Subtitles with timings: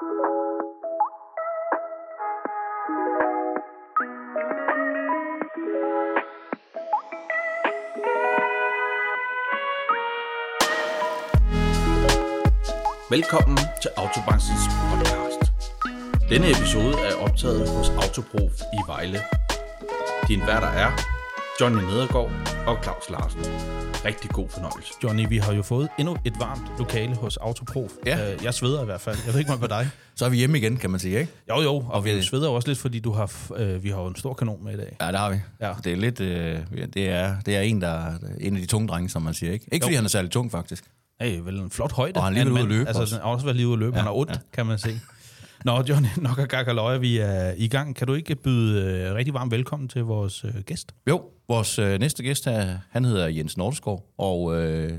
[0.00, 0.12] Velkommen
[13.82, 15.52] til Autobranchens podcast.
[16.28, 19.18] Denne episode er optaget hos Autoprof i Vejle.
[20.28, 21.19] Din værter er
[21.60, 22.30] Johnny Nedergaard
[22.66, 23.40] og Claus Larsen.
[24.04, 24.92] Rigtig god fornøjelse.
[25.04, 27.90] Johnny, vi har jo fået endnu et varmt lokale hos Autoprof.
[28.06, 28.32] Ja.
[28.34, 29.16] Øh, Jeg sveder i hvert fald.
[29.26, 29.90] Jeg ved ikke, hvad med dig.
[30.16, 31.32] Så er vi hjemme igen, kan man sige, ikke?
[31.48, 34.06] Jo, jo, og vi vi- sveder også lidt, fordi du har, øh, vi har jo
[34.06, 34.96] en stor kanon med i dag.
[35.00, 35.36] Ja, det har vi.
[35.60, 35.72] Ja.
[35.84, 36.58] Det er lidt, øh,
[36.94, 39.52] det er, det er en, der er en af de tunge drenge, som man siger,
[39.52, 39.66] ikke?
[39.72, 39.98] Ikke fordi Jo.
[39.98, 40.84] han er særlig tung, faktisk.
[41.20, 42.18] Hey, vel en flot højde.
[42.20, 43.14] Og han er lige ude at løbe Altså, også.
[43.14, 43.96] han har også været lige ude at løbe.
[43.96, 44.36] Ja, han har ondt, ja.
[44.52, 45.00] kan man se.
[45.64, 47.96] Nå, John, nok og gak og vi er i gang.
[47.96, 50.94] Kan du ikke byde øh, rigtig varmt velkommen til vores øh, gæst?
[51.08, 54.92] Jo, vores øh, næste gæst her, han hedder Jens Nordskov, og øh,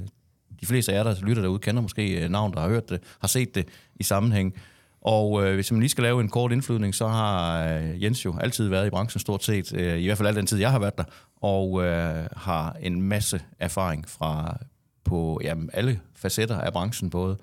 [0.62, 3.00] de fleste af jer, der lytter derude, kender måske øh, navn, der har hørt det,
[3.20, 4.56] har set det i sammenhæng.
[5.02, 8.38] Og øh, hvis man lige skal lave en kort indflydning, så har øh, Jens jo
[8.40, 10.80] altid været i branchen stort set, øh, i hvert fald al den tid, jeg har
[10.80, 11.04] været der,
[11.42, 14.58] og øh, har en masse erfaring fra
[15.04, 17.38] på jamen, alle facetter af branchen, både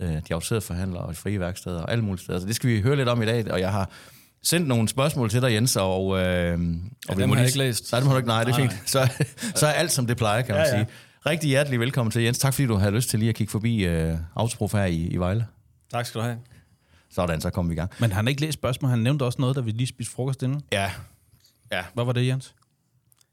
[0.00, 2.40] øh, de autoriserede forhandlere og de frie værksteder og alle mulige steder.
[2.40, 3.90] Så det skal vi høre lidt om i dag, og jeg har
[4.42, 6.58] sendt nogle spørgsmål til dig, Jens, og, øh,
[7.08, 7.92] og vi dem må har jeg ikke læst.
[7.92, 8.28] Nej, det må du ikke.
[8.28, 8.88] Nej, det er Nej, fint.
[8.90, 9.08] Så,
[9.54, 10.84] så er alt, som det plejer, kan man Ja, ja.
[10.84, 10.94] sige.
[11.26, 12.38] Rigtig hjertelig velkommen til, Jens.
[12.38, 15.16] Tak, fordi du havde lyst til lige at kigge forbi øh, Autoprof her i, i
[15.16, 15.46] Vejle.
[15.92, 16.38] Tak skal du have.
[17.10, 17.90] Sådan, så kom vi i gang.
[17.98, 18.90] Men han har ikke læst spørgsmål.
[18.90, 20.62] Han nævnte også noget, da vi lige spiste frokost inden.
[20.72, 20.90] Ja,
[21.72, 21.82] ja.
[21.94, 22.54] Hvad var det, Jens?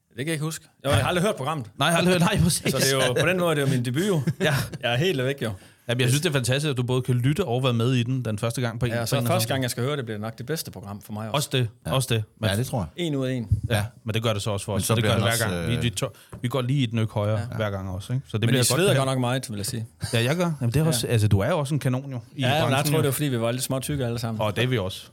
[0.10, 0.66] Det kan jeg ikke huske.
[0.84, 1.68] Jeg har aldrig hørt programmet.
[1.80, 2.22] Nej, jeg har aldrig hørt.
[2.22, 2.72] Nej, præcis.
[2.72, 4.22] Så det er jo, på den måde er det jo min debut jo.
[4.42, 4.56] Ja.
[4.82, 5.52] Jeg er helt væk jo.
[5.88, 8.04] Jamen, jeg synes, det er fantastisk, at du både kan lytte og være med i
[8.04, 8.92] den den første gang på en.
[8.92, 11.30] Ja, så første gang, jeg skal høre det, bliver nok det bedste program for mig
[11.30, 11.36] også.
[11.36, 11.92] Også det, ja.
[11.92, 12.24] også det.
[12.40, 13.06] Men, ja, det tror jeg.
[13.06, 13.48] En ud af en.
[13.70, 14.82] ja, men det gør det så også for os.
[14.82, 15.68] så Så det gør bliver det hver også, gang.
[15.70, 16.08] Vi, øh, vi, to,
[16.42, 17.56] vi går lige et nøk højere ja.
[17.56, 18.14] hver gang også.
[18.14, 18.26] Ikke?
[18.28, 18.68] Så det Men bliver I godt.
[18.68, 19.86] sveder godt nok meget, vil jeg sige.
[20.14, 20.52] Ja, jeg gør.
[20.62, 21.12] Jamen, det er også, ja.
[21.12, 22.20] altså, du er jo også en kanon jo.
[22.36, 22.98] I Ja, men jeg tror, jo.
[22.98, 24.42] det var, fordi vi var lidt små tykke alle sammen.
[24.42, 25.08] Og det er vi også.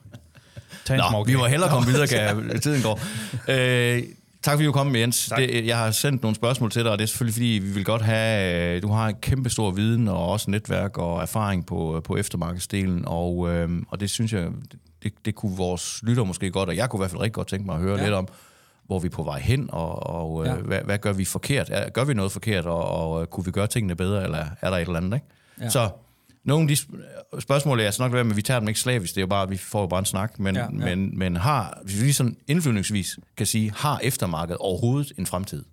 [0.84, 3.01] Tag en Nå, vi må hellere komme videre, kan tiden går.
[3.48, 4.03] Øh,
[4.43, 5.27] tak fordi du kom, Jens.
[5.29, 5.39] Tak.
[5.39, 7.85] Det, jeg har sendt nogle spørgsmål til dig, og det er selvfølgelig fordi, vi vil
[7.85, 8.75] godt have...
[8.77, 13.05] øh, Du har en kæmpe stor viden og også netværk og erfaring på, på eftermarkedsdelen,
[13.07, 14.48] og, øh, og det synes jeg,
[15.02, 17.48] det, det kunne vores lytter måske godt, og jeg kunne i hvert fald rigtig godt
[17.48, 18.02] tænke mig at høre ja.
[18.05, 18.29] Lidt om,
[18.86, 20.51] hvor vi er på vej hen, og, og ja.
[20.51, 20.57] Ja.
[20.57, 21.69] hvad, hvad gør vi forkert?
[21.73, 24.77] Er- Gør vi noget forkert, og, og kunne vi gøre tingene bedre, eller er der
[24.77, 25.27] et eller andet, ikke?
[25.61, 25.69] Ja.
[25.69, 25.89] Så
[26.45, 29.14] nogle af de sp- spørgsmål, jeg skal nok være med, vi tager dem ikke slavisk,
[29.14, 30.89] det er jo bare, vi får jo bare en snak, men, ja, Ja, ja.
[30.89, 30.97] ja.
[30.97, 35.64] men, men har, hvis vi lige sådan indflyvningsvis kan sige, har eftermarkedet overhovedet en fremtid?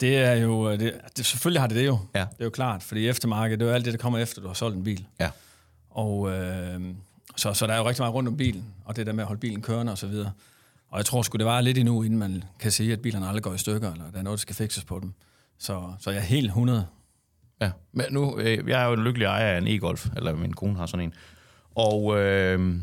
[0.00, 0.70] Det er jo...
[0.72, 1.98] Det, det, selvfølgelig har det det jo.
[2.14, 2.20] Ja.
[2.20, 4.46] Det er jo klart, fordi eftermarkedet, det er jo alt det, der kommer efter, du
[4.46, 5.06] har solgt en bil.
[5.20, 5.30] Ja.
[5.90, 6.80] Og øh,
[7.36, 9.28] så, så der er jo rigtig meget rundt om bilen, og det der med at
[9.28, 10.32] holde bilen kørende og så videre.
[10.90, 13.42] Og jeg tror sgu, det var lidt endnu, inden man kan sige, at bilerne aldrig
[13.42, 15.12] går i stykker, eller der er noget, der skal fikses på dem.
[15.58, 16.86] Så, så jeg er helt 100.
[17.60, 20.52] Ja, men nu, øh, jeg er jo en lykkelig ejer af en e-golf, eller min
[20.52, 21.14] kone har sådan en.
[21.74, 22.76] Og, øh,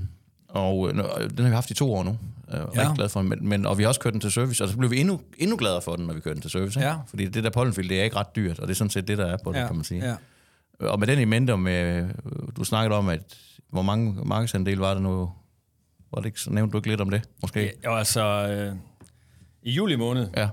[0.50, 2.18] og øh, nå, den har vi haft i to år nu.
[2.52, 2.80] Jeg er Ja.
[2.82, 4.70] rigtig glad for den, men, men, og vi har også kørt den til service, og
[4.70, 6.80] så blev vi endnu, endnu gladere for den, når vi kørte den til service.
[6.80, 6.90] Ikke?
[6.90, 6.96] Ja.
[7.08, 9.18] Fordi det der pollenfilter, det er ikke ret dyrt, og det er sådan set det,
[9.18, 10.06] der er på det, kan man sige.
[10.10, 10.16] Ja.
[10.88, 12.10] Og med den i mente, med,
[12.58, 13.22] du snakkede om, at
[13.70, 15.32] hvor mange markedsandel var det nu?
[16.14, 17.72] Var det ikke, så nævnte du ikke lidt om det, måske?
[17.86, 18.76] Jo, altså, øh,
[19.64, 20.50] i juli måned, Ja,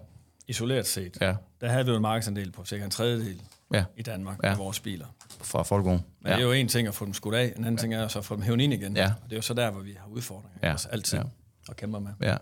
[0.48, 3.40] isoleret set, ja, der havde vi jo en markedsandel på cirka en tredjedel
[3.74, 4.48] ja, i Danmark Ja.
[4.48, 4.52] ja.
[4.52, 5.06] af vores biler.
[5.42, 6.04] fra Folkevogn.
[6.20, 6.36] Men Ja.
[6.36, 8.18] det er jo en ting at få dem skudt af, en anden ting er så
[8.18, 8.96] at få dem hævet ind igen.
[8.96, 9.04] Ja.
[9.06, 10.58] Og det er jo så der, hvor vi har udfordringer.
[10.62, 10.66] Ja.
[10.66, 10.72] Ja.
[10.72, 11.24] Altså altid Ja.
[11.24, 11.28] ja.
[11.68, 12.10] og kæmper med.
[12.22, 12.36] Ja.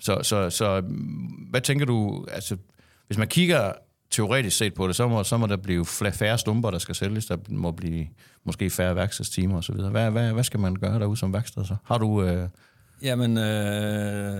[0.00, 0.96] Så, så, så mm,
[1.50, 2.56] hvad tænker du, altså,
[3.06, 3.72] hvis man kigger
[4.10, 7.26] teoretisk set på det, så må, så må der blive færre stumper, der skal sælges,
[7.26, 8.06] der må blive
[8.44, 9.74] måske færre værkstedstimer osv.
[9.74, 11.76] Hvad, hvad, hvad skal man gøre derude som værksted så?
[11.84, 12.22] Har du...
[12.22, 12.48] Øh,
[13.02, 13.44] Jamen, øh,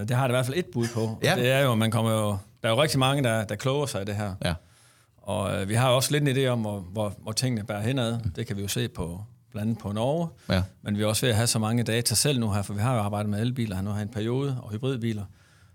[0.09, 1.19] det har det i hvert fald et bud på.
[1.23, 1.31] Ja.
[1.31, 1.43] Ja.
[1.43, 2.29] Det er jo, man kommer jo,
[2.63, 4.35] der er jo rigtig mange, der, der kloger sig i det her.
[4.45, 4.55] ja,
[5.25, 8.19] Og øh, vi har også lidt en idé om, hvor, hvor, hvor tingene bærer henad.
[8.37, 10.29] Det kan vi jo se på blandt andet på Norge.
[10.49, 12.75] ja, Men vi er også ved at have så mange data selv nu her, for
[12.75, 15.25] vi har jo arbejdet med elbiler nu her en periode, og hybridbiler.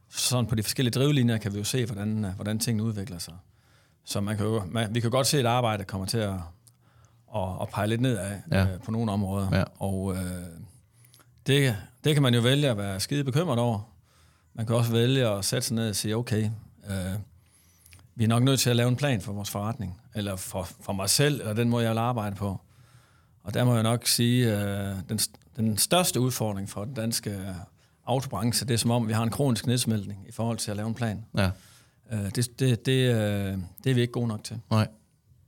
[0.09, 3.33] Sådan på de forskellige drivlinjer kan vi jo se, hvordan, øh, hvordan tingene udvikler sig.
[4.05, 6.33] Så man kan jo, man, vi kan godt se, at arbejdet kommer til at,
[7.35, 8.59] at, at pege lidt nedad Ja.
[8.59, 8.73] ja.
[8.73, 9.57] øh, på nogle områder.
[9.57, 9.63] Ja.
[9.79, 10.21] Og øh,
[11.47, 13.79] det, det kan man jo vælge at være skide bekymret over.
[14.53, 16.49] Man kan også vælge at sætte sig ned og sige, okay,
[16.89, 16.95] øh,
[18.15, 20.93] vi er nok nødt til at lave en plan for vores forretning, eller for, for
[20.93, 22.61] mig selv, eller den måde, jeg vil arbejde på.
[23.43, 25.19] Og der må jeg nok sige, øh, den,
[25.57, 27.55] den største udfordring for den danske
[28.05, 30.87] autobranche, det er som om, vi har en kronisk nedsmeltning i forhold til at lave
[30.87, 31.25] en plan.
[31.37, 31.49] ja.
[32.11, 34.59] Øh, det, det, det, øh, det er vi ikke gode nok til.
[34.71, 34.87] Nej.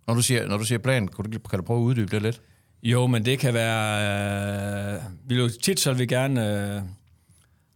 [0.07, 2.21] Når du siger, når du siger plan, kan du, kan du prøve at uddybe det
[2.21, 2.41] lidt?
[2.83, 4.95] Jo, men det kan være...
[4.95, 6.81] Øh, vi tit så vil vi gerne øh,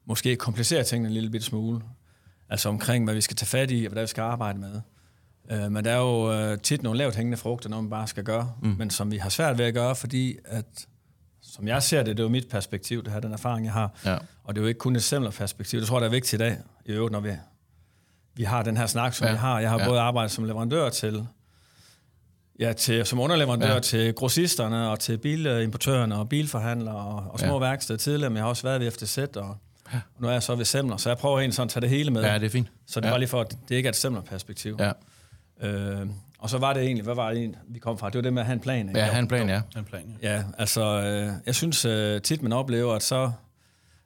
[0.05, 1.81] måske komplicere tingene en lille bitte smule.
[2.49, 4.81] Altså omkring, hvad vi skal tage fat i, og hvad vi skal arbejde med.
[5.51, 8.23] Øh, men der er jo øh, tit nogle lavt hængende frugter, når man bare skal
[8.23, 8.75] gøre, mm.
[8.77, 10.65] men som vi har svært ved at gøre, fordi at
[11.41, 13.91] som jeg ser det, det er jo mit perspektiv, det her, den erfaring, jeg har.
[14.05, 14.17] Ja.
[14.43, 15.79] Og det er jo ikke kun et simpelt perspektiv.
[15.79, 17.31] Det tror jeg, der er vigtigt i dag, i øvrigt, når vi,
[18.35, 19.31] vi har den her snak, som Ja.
[19.31, 19.59] vi har.
[19.59, 19.87] Jeg har Ja.
[19.87, 21.27] både arbejdet som leverandør til,
[22.59, 23.79] ja, til som underleverandør Ja.
[23.79, 27.69] til grossisterne og til bilimportørerne og bilforhandlere og, og små ja.
[27.69, 29.57] værksteder tidligere, men jeg har også været ved FTZ, og
[30.19, 32.11] nu er jeg så ved Semler, så jeg prøver egentlig sådan at tage det hele
[32.11, 32.23] med.
[32.23, 32.71] ja, det er fint.
[32.85, 33.13] Så det er ja.
[33.13, 34.77] bare lige for, at det ikke er et Semler perspektiv.
[34.79, 34.91] Ja,
[35.61, 36.07] Øh,
[36.39, 38.09] og så var det egentlig, hvad var det egentlig, vi kom fra?
[38.09, 38.87] Det var det med at have en plan.
[38.87, 38.99] ikke?
[38.99, 39.61] ja han plan, ja.
[39.75, 40.35] Den plan, ja.
[40.35, 43.31] Ja, altså, øh, jeg synes øh, tit, man oplever, at så,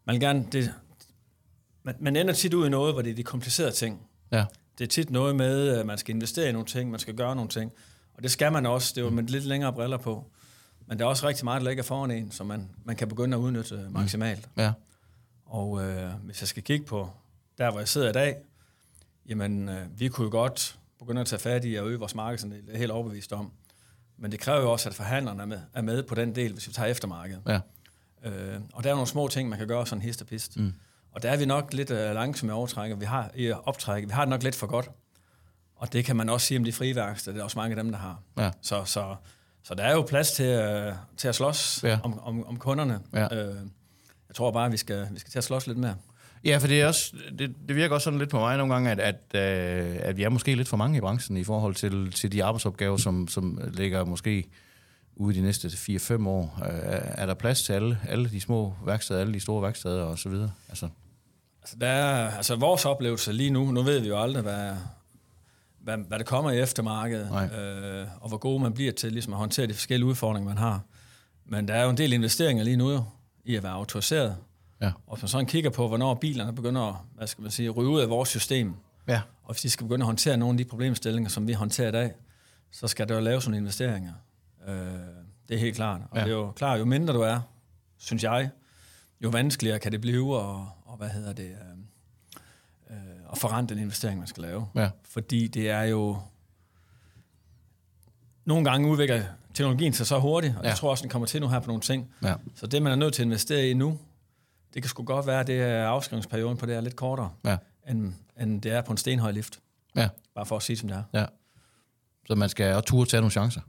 [0.05, 0.73] man vil gerne, det,
[1.83, 4.01] man, man ender tit ud i noget, hvor det er de komplicerede ting.
[4.31, 4.45] Ja,
[4.77, 7.35] Det er tit noget med, at man skal investere i nogle ting, man skal gøre
[7.35, 7.71] nogle ting,
[8.13, 10.25] og det skal man også, det er jo med lidt længere briller på.
[10.87, 13.37] Men der er også rigtig meget, der ligger foran en, som man, man kan begynde
[13.37, 14.49] at udnytte øh, maksimalt.
[14.57, 14.71] ja.
[15.49, 17.09] Og øh, hvis jeg skal kigge på
[17.57, 18.35] der, hvor jeg sidder i dag,
[19.29, 22.67] jamen, øh, vi kunne jo godt begynde at tage fat i at øge vores markedsandel.
[22.67, 23.51] Det er helt overbevist om.
[24.17, 26.67] Men det kræver jo også, at forhandlerne er med, er med på den del, hvis
[26.67, 27.41] vi tager eftermarkedet.
[27.47, 27.59] ja.
[28.23, 30.57] Øh, og der er nogle små ting, man kan gøre sådan hist og pist.
[30.57, 30.73] Mm.
[31.11, 34.03] Og der er vi nok lidt øh, langsomme i overtræk, vi har i optræk.
[34.03, 34.89] Vi har det nok lidt for godt.
[35.75, 37.33] Og det kan man også sige om de frie værksteder.
[37.33, 38.21] Det er også mange af dem, der har.
[38.37, 38.51] Ja.
[38.61, 39.15] Så, så,
[39.63, 41.99] så der er jo plads til, øh, til at slås ja.
[42.03, 42.99] om, om, om kunderne.
[43.13, 43.35] Ja.
[43.35, 43.55] Øh,
[44.29, 45.95] jeg tror bare, vi skal, vi skal til at slås lidt mere.
[46.45, 48.91] Ja, for det, er også, det, det virker også sådan lidt på mig nogle gange,
[48.91, 52.11] at, at, øh, at vi er måske lidt for mange i branchen i forhold til,
[52.11, 54.43] til de arbejdsopgaver, som, som ligger måske
[55.15, 56.59] ude de næste 4-5 år.
[56.65, 60.19] Øh, er der plads til alle, alle de små værksteder, alle de store værksteder og
[60.19, 60.51] så videre?
[60.69, 60.89] Altså,
[61.61, 64.75] Altså, der er, altså vores oplevelse lige nu, nu ved vi jo aldrig, hvad,
[65.79, 67.45] hvad, hvad det kommer i eftermarkedet, Nej.
[67.45, 70.81] øh, og hvor god man bliver til ligesom at håndtere de forskellige udfordringer, man har.
[71.45, 73.03] Men der er jo en del investeringer lige nu jo,
[73.45, 74.37] i at være autoriseret.
[74.81, 74.91] ja.
[75.07, 77.89] Og hvis man sådan kigger på, hvornår bilerne begynder at, hvad skal man sige, ryge
[77.89, 78.73] ud af vores system,
[79.07, 79.21] Ja.
[79.43, 81.91] og hvis de skal begynde at håndtere nogle af de problemstillinger, som vi håndterer i
[81.91, 82.11] dag,
[82.71, 84.13] så skal der jo laves nogle investeringer.
[84.67, 84.75] Øh,
[85.49, 86.01] det er helt klart.
[86.11, 86.23] Og Ja.
[86.23, 87.39] det er jo klart, jo mindre du er,
[87.97, 88.49] synes jeg,
[89.23, 93.81] jo vanskeligere kan det blive, og, og hvad hedder det, øh, øh, at forrente den
[93.83, 94.67] investering, man skal lave.
[94.75, 94.89] Ja.
[95.03, 96.17] Fordi det er jo...
[98.45, 99.23] Nogle gange udvikler
[99.63, 100.69] teknologien sig så hurtigt, og ja.
[100.69, 102.11] Jeg tror også, den kommer til nu her på nogle ting.
[102.23, 102.33] Ja.
[102.55, 103.97] Så det, man er nødt til at investere i nu,
[104.73, 107.57] det kan sgu godt være, at det er afskrivningsperioden på det er lidt kortere, Ja.
[107.89, 109.59] end, end det er på en stenhøj lift.
[109.95, 110.09] Ja.
[110.35, 111.19] Bare for at sige, som det er.
[111.19, 111.25] ja.
[112.27, 113.61] Så man skal også turde tage nogle chancer.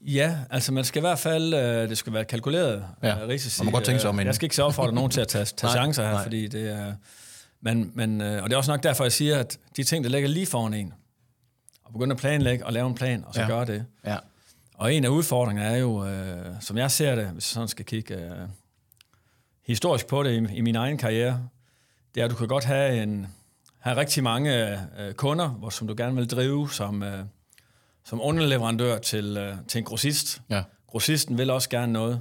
[0.00, 3.60] Ja, altså man skal i hvert fald, øh, det skal være kalkuleret Ja, øh, risici.
[3.60, 4.26] man må godt tænke sig om Øh, inden.
[4.26, 6.22] Jeg skal ikke så opfordre nogen til at tage, tage Nej, chancer her, nej.
[6.22, 6.94] fordi det er...
[7.60, 10.10] Men, men, øh, og det er også nok derfor, jeg siger, at de ting, der
[10.10, 10.92] ligger lige foran en,
[11.84, 13.46] og begynde at planlægge og lave en plan, og så ja.
[13.46, 13.84] gøre det.
[14.06, 14.16] Ja.
[14.84, 17.84] Og en af udfordringerne er jo, øh, som jeg ser det, hvis jeg sådan skal
[17.84, 18.48] kigge øh,
[19.66, 21.48] historisk på det i, i min egen karriere,
[22.14, 23.26] det er, at du kan godt have, en,
[23.78, 27.24] have rigtig mange øh, kunder, hvor, som du gerne vil drive som, øh,
[28.04, 30.42] som underleverandør til, øh, til en grossist.
[30.50, 30.62] Ja.
[30.86, 32.20] Grossisten vil også gerne noget,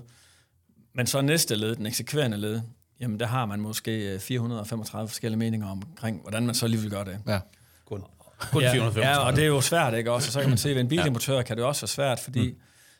[0.93, 2.61] men så næste led, den eksekverende led,
[2.99, 6.89] jamen der har man måske øh, 435 forskellige meninger omkring, hvordan man så lige vil
[6.89, 7.19] gøre det.
[7.27, 7.39] Ja.
[7.85, 8.03] Kun,
[8.51, 9.07] kun ja, 435.
[9.07, 10.27] Ja, og det er jo svært, ikke også?
[10.27, 12.51] Og så kan man se, at ved en bilimportør kan det også være svært, fordi
[12.51, 12.57] mm.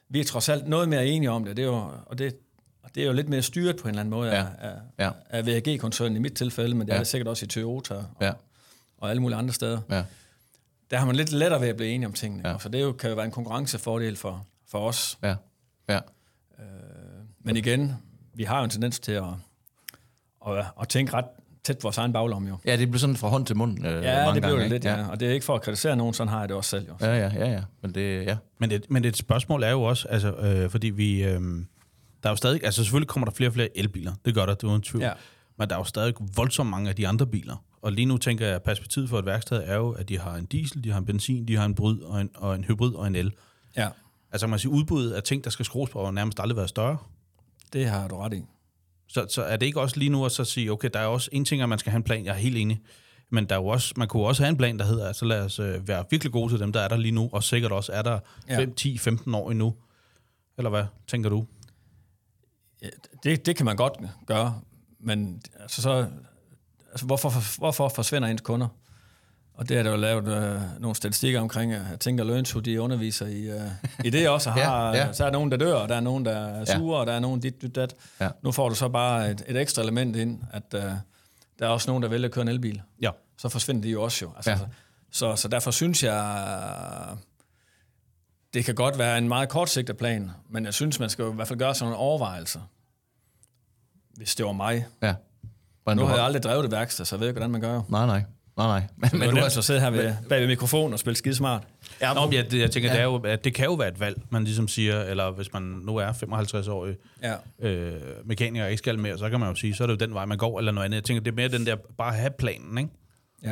[0.09, 1.57] vi er trods alt noget mere enige om det.
[1.57, 2.35] det er jo, og, det,
[2.83, 4.45] og det er jo lidt mere styret på en eller anden måde Ja.
[4.59, 5.09] af, Ja.
[5.29, 6.93] af, VAG-koncernen i mit tilfælde, men det Ja.
[6.93, 8.31] er det sikkert også i Toyota og, Ja.
[8.97, 9.81] og alle mulige andre steder.
[9.89, 10.03] Ja.
[10.91, 12.49] Der har man lidt lettere ved at blive enige om tingene.
[12.49, 12.57] Ja.
[12.59, 15.17] Så det er jo, kan jo være en konkurrencefordel for, for os.
[15.23, 15.35] Ja.
[15.89, 15.99] Ja.
[17.45, 17.93] Men igen,
[18.33, 19.23] vi har jo en tendens til at,
[20.47, 21.25] at, at tænke ret
[21.65, 22.57] tæt på vores egen baglomme jo.
[22.65, 23.85] Ja, det bliver sådan fra hånd til mund.
[23.85, 25.07] Øh, Ja, mange det bliver gange, lidt, ja.
[25.09, 26.95] Og det er ikke for at kritisere nogen, sådan har jeg det også selv jo.
[27.01, 27.61] Ja, ja, ja, ja.
[27.81, 28.37] Men det, ja.
[28.59, 31.23] Men, det, men et spørgsmål er jo også, altså, øh, fordi vi...
[31.23, 31.41] Øh,
[32.23, 32.63] der er jo stadig...
[32.63, 34.13] Altså selvfølgelig kommer der flere og flere elbiler.
[34.25, 35.03] Det gør der, det er uden tvivl.
[35.03, 35.11] Ja.
[35.59, 37.63] Men der er jo stadig voldsomt mange af de andre biler.
[37.81, 40.35] Og lige nu tænker jeg, at perspektivet for et værksted er jo, at de har
[40.35, 42.93] en diesel, de har en benzin, de har en bryd og en, og en hybrid
[42.93, 43.31] og en el.
[43.77, 43.89] Ja,
[44.31, 46.97] Altså man siger, udbuddet af ting, der skal skrues på, har nærmest aldrig været større.
[47.73, 48.41] det har du ret i.
[49.07, 51.29] Så, så er det ikke også lige nu at så sige, okay, der er også
[51.31, 52.81] en ting, at man skal have en plan, jeg er helt enig,
[53.29, 55.41] men der er jo også, man kunne også have en plan, der hedder, altså lad
[55.45, 57.91] os øh, være virkelig gode til dem, der er der lige nu, og sikkert også
[57.91, 58.19] er der
[58.49, 58.57] Ja.
[58.59, 59.75] 5, 10, 15 år endnu.
[60.57, 61.45] Eller hvad tænker du?
[62.81, 62.87] Ja,
[63.23, 63.93] det, det kan man godt
[64.27, 64.61] gøre,
[64.99, 66.07] men altså så,
[66.91, 68.67] altså hvorfor, hvorfor forsvinder ens kunder?
[69.55, 73.25] Og det er der jo lavet øh, nogle statistikker omkring, jeg tænker, Lønshud, de underviser
[73.27, 73.61] i, øh,
[74.03, 75.13] i det også, og Ja, har, ja.
[75.13, 77.13] så er der nogen, der dør, og der er nogen, der er sure, og der
[77.13, 77.95] er nogen dit, dit, dat.
[78.19, 78.29] Ja.
[78.43, 80.81] Nu får du så bare et, et ekstra element ind, at øh,
[81.59, 82.81] der er også nogen, der vælger at køre en elbil.
[83.01, 83.09] Ja.
[83.37, 84.31] Så forsvinder de jo også jo.
[84.35, 84.57] Altså, Ja.
[85.11, 86.47] så, så derfor synes jeg,
[88.53, 91.35] det kan godt være en meget kortsigtet plan, men jeg synes, man skal jo i
[91.35, 92.59] hvert fald gøre sådan nogle overvejelser.
[94.13, 94.85] Hvis det var mig.
[95.01, 95.15] Ja.
[95.83, 97.61] Hvordan Nu har jeg har- aldrig drevet et værksted, så jeg ved ikke, hvordan man
[97.61, 97.81] gør.
[97.89, 98.23] Nej, nej.
[98.57, 98.87] Nej, nej.
[98.97, 101.63] Men, Men du har så sidde her ved, bag ved mikrofonen og spille skidesmart.
[102.01, 102.95] Ja, Nå, men jeg, jeg tænker, ja.
[102.95, 105.53] det, er jo, at det kan jo være et valg, man ligesom siger, eller hvis
[105.53, 107.35] man nu er 55-årig Ja.
[107.67, 110.05] øh, mekaniker og ikke skal mere, så kan man jo sige, så er det jo
[110.05, 110.95] den vej, man går, eller noget andet.
[110.95, 112.89] Jeg tænker, det er mere den der, bare have planen, ikke?
[113.43, 113.49] Ja.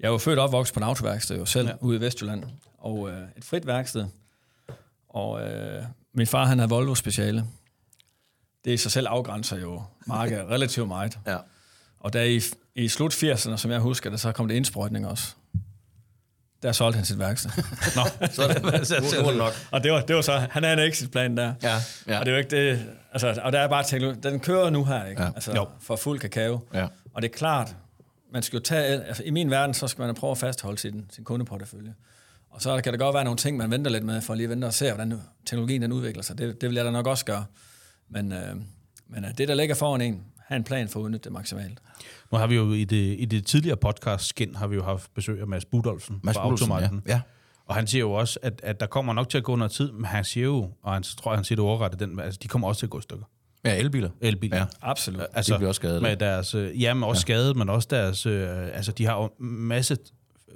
[0.00, 1.72] Jeg er jo født og opvokset på en autoværksted jo selv, Ja.
[1.80, 2.44] ude i Vestjylland.
[2.78, 4.06] Og øh, et frit værksted.
[5.08, 5.82] Og øh,
[6.14, 7.44] min far, han havde Volvo speciale.
[8.64, 11.18] Det i sig selv afgrænser jo markedet relativt meget.
[11.26, 11.36] Ja.
[12.00, 12.40] Og da i,
[12.74, 15.34] i slut 80'erne, som jeg husker det, så kom det indsprøjtning også.
[16.62, 17.50] Der solgte han sit værksted.
[17.96, 18.02] Nå,
[18.32, 19.52] så er det, så, nok.
[19.70, 21.54] og det var, det var så, han havde en exitplan der.
[21.62, 21.76] Ja,
[22.08, 22.18] ja.
[22.18, 24.84] Og det er jo ikke det, altså, og der er bare teknologi, den kører nu
[24.84, 25.22] her, ikke?
[25.22, 25.28] Ja.
[25.34, 25.66] Altså, Jo.
[25.80, 26.60] for fuld kakao.
[26.74, 26.86] Ja.
[27.14, 27.76] Og det er klart,
[28.32, 31.06] man skal jo tage, altså i min verden, så skal man prøve at fastholde sin,
[31.10, 31.94] sin kundeportefølje.
[32.50, 34.50] Og så kan der godt være nogle ting, man venter lidt med, for lige at
[34.50, 36.38] vente og se, hvordan teknologien den udvikler sig.
[36.38, 37.44] Det, det vil jeg da nok også gøre.
[38.08, 38.56] Men, øh,
[39.08, 41.78] men øh, det, der ligger foran en, have en plan for at udnytte det maksimalt.
[42.32, 45.14] Nu har vi jo i det, i det tidligere podcast skin har vi jo haft
[45.14, 47.12] besøg af Mads Budolfsen Mads fra Budolfsen, ja.
[47.14, 47.20] Ja.
[47.66, 49.92] Og han siger jo også, at, at der kommer nok til at gå noget tid,
[49.92, 52.68] men han siger jo, og han tror, han siger det overrettet, den, altså, de kommer
[52.68, 53.24] også til at gå i stykker.
[53.64, 54.10] Ja, elbiler.
[54.20, 54.56] Elbiler.
[54.56, 54.64] Ja.
[54.82, 55.22] Absolut.
[55.32, 56.02] Altså, De bliver også skadet.
[56.02, 57.20] Med deres, øh, jamen også ja.
[57.20, 59.96] skadet, men også deres, øh, altså de har jo en masse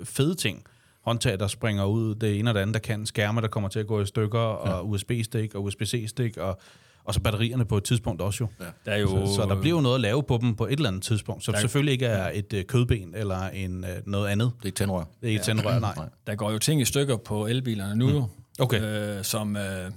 [0.05, 0.65] fede ting.
[1.05, 3.81] Håndtag, der springer ud, det ene og det andet, der kan, skærme, der kommer til
[3.81, 4.73] at gå i stykker, ja.
[4.73, 6.61] og USB-stik og USB-C-stik, og,
[7.05, 8.49] og så batterierne på et tidspunkt også jo.
[8.61, 8.71] Ja.
[8.87, 10.73] Der er jo, Så, så der bliver jo noget at lave på dem på et
[10.73, 14.53] eller andet tidspunkt, som selvfølgelig ikke er et øh, kødben eller en, øh, noget andet.
[14.57, 14.99] Det er ikke tændrør.
[14.99, 16.09] Det er ikke et tændrør, nej.
[16.27, 18.27] der går jo ting i stykker på elbilerne nu, mm.
[18.59, 19.19] Okay.
[19.19, 19.91] øh, som øh,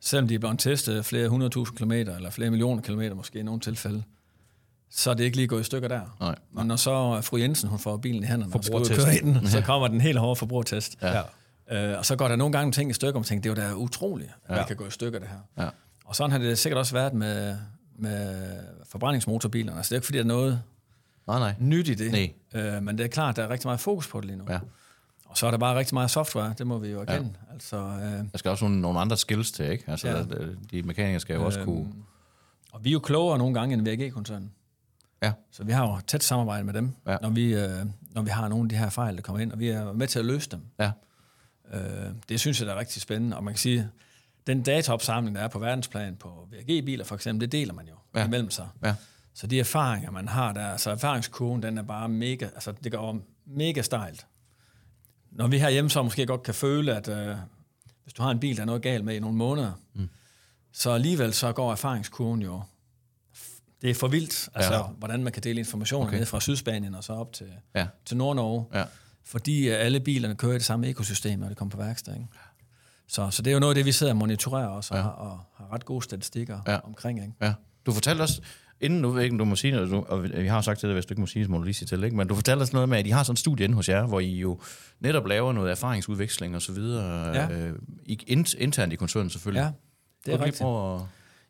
[0.00, 3.60] selvom de er blevet testet flere hundredtusind kilometer, eller flere millioner kilometer måske i nogle
[3.60, 4.02] tilfælde,
[4.90, 6.16] så er det ikke lige gået i stykker der.
[6.20, 6.34] Nej.
[6.52, 9.14] Men når så fru Jensen hun får bilen i hænderne og skal ud og køre
[9.14, 10.98] i den, så kommer den helt hårde forbrugertest.
[11.02, 11.22] Ja.
[11.72, 13.68] Øh, og så går der nogle gange ting i stykker, og man tænker, det er
[13.68, 15.64] jo da utroligt, at det kan gå i stykker, det her.
[15.64, 15.70] Ja.
[16.04, 17.56] Og sådan har det sikkert også været med,
[17.98, 18.50] med
[18.88, 19.76] forbrændingsmotorbilerne.
[19.76, 20.62] Altså, det er ikke fordi, der er noget
[21.26, 21.54] Nej, nej.
[21.58, 22.12] nyt i det.
[22.12, 22.32] Nej.
[22.54, 24.44] Øh, men det er klart, der er rigtig meget fokus på det lige nu.
[24.48, 24.58] Ja.
[25.26, 27.34] Og så er der bare rigtig meget software, det må vi jo erkende.
[27.48, 27.52] Ja.
[27.52, 29.84] Altså, øh, Der skal også nogle, nogle andre skills til, ikke?
[29.86, 30.16] Altså, Ja.
[30.18, 30.24] ja.
[30.70, 31.92] de mekanikere skal jo også Øhm, kunne...
[32.72, 34.52] og vi er jo klogere nogle gange end VAG-koncernen.
[35.22, 35.32] Ja.
[35.50, 37.16] Så vi har jo tæt samarbejde med dem, Ja.
[37.22, 37.70] når, vi, øh,
[38.10, 40.06] når vi har nogle af de her fejl, der kommer ind, og vi er med
[40.06, 40.60] til at løse dem.
[40.78, 40.90] Ja.
[41.74, 41.80] Øh,
[42.28, 43.88] det synes jeg, der er rigtig spændende, og man kan sige,
[44.46, 48.24] den dataopsamling, der er på verdensplan på VAG-biler for eksempel, det deler man jo Ja.
[48.26, 48.68] imellem sig.
[48.84, 48.94] Ja.
[49.34, 53.18] Så de erfaringer, man har der, så erfaringskurven, den er bare mega, altså det går
[53.46, 54.26] mega stejlt.
[55.30, 57.36] Når vi herhjemme så måske godt kan føle, at øh,
[58.02, 60.08] hvis du har en bil, der er noget galt med i nogle måneder, mm.
[60.72, 62.62] så alligevel så går erfaringskurven jo,
[63.82, 64.82] det er for vildt, altså Ja.
[64.82, 66.18] hvordan man kan dele informationer Okay.
[66.18, 67.86] ned fra Sydspanien og så op til, Ja.
[68.04, 68.64] til Nord-Norge.
[68.74, 68.84] Ja.
[69.24, 72.14] Fordi øh, alle bilerne kører i det samme ekosystem, når det kommer på værksted.
[72.14, 72.26] Ikke?
[73.12, 75.02] Så, så det er jo noget af det, vi sidder og monitorerer også, og, Ja.
[75.02, 76.78] har, og har ret gode statistikker Ja.
[76.84, 77.18] omkring.
[77.22, 77.32] Ikke?
[77.40, 77.52] Ja.
[77.86, 78.40] Du fortalte os,
[78.80, 80.94] inden nu ved ikke, du må sige noget, du- og vi har sagt til dig,
[80.94, 82.16] hvis du ikke må sige så må du lige sige til, ikke?
[82.16, 84.06] men du fortalte os noget med, at I har sådan en studie inde hos jer,
[84.06, 84.60] hvor I jo
[85.00, 87.48] netop laver noget erfaringsudveksling og så videre, Ja.
[87.50, 87.74] øh,
[88.58, 89.60] internt i koncernen selvfølgelig.
[89.62, 89.70] Ja,
[90.32, 90.62] det er rigtigt.
[90.62, 91.00] prøve at-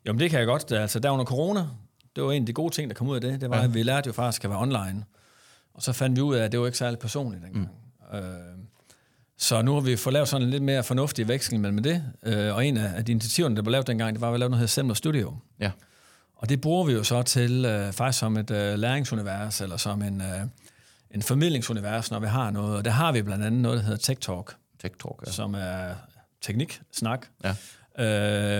[0.07, 0.71] Jo, men det kan jeg godt.
[0.71, 1.67] Altså, der under corona,
[2.15, 3.41] det var en af de gode ting, der kom ud af det.
[3.41, 3.63] Det var, ja.
[3.63, 5.03] at vi lærte jo faktisk at være online.
[5.73, 7.69] Og så fandt vi ud af, at det var ikke særlig personligt dengang.
[8.13, 8.17] Mm.
[8.17, 8.23] Øh,
[9.37, 12.03] så nu har vi fået lavet sådan en lidt mere fornuftig veksling mellem det.
[12.23, 14.61] Øh, og en af, de initiativerne, der blev lavet dengang, det var at lave noget,
[14.61, 15.35] der Semler Studio.
[15.59, 15.71] Ja.
[16.35, 20.01] Og det bruger vi jo så til øh, faktisk som et øh, læringsunivers, eller som
[20.01, 20.41] en, øh,
[21.11, 22.77] en formidlingsunivers, når vi har noget.
[22.77, 25.23] Og der har vi blandt andet noget, der hedder Tech Talk, Tech Talk, ja.
[25.25, 25.31] ja.
[25.31, 25.93] som er
[26.41, 27.27] teknik, snak.
[27.43, 27.55] Ja.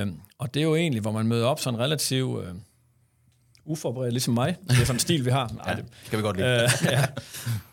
[0.01, 2.53] Øh, og det er jo egentlig, hvor man møder op sådan relativt øh,
[3.65, 4.57] uforberedt, ligesom mig.
[4.69, 5.47] Det er sådan en stil, vi har.
[5.55, 5.75] Nej, ja.
[5.75, 6.63] det, Kan vi godt lide.
[6.63, 7.05] øh, ja.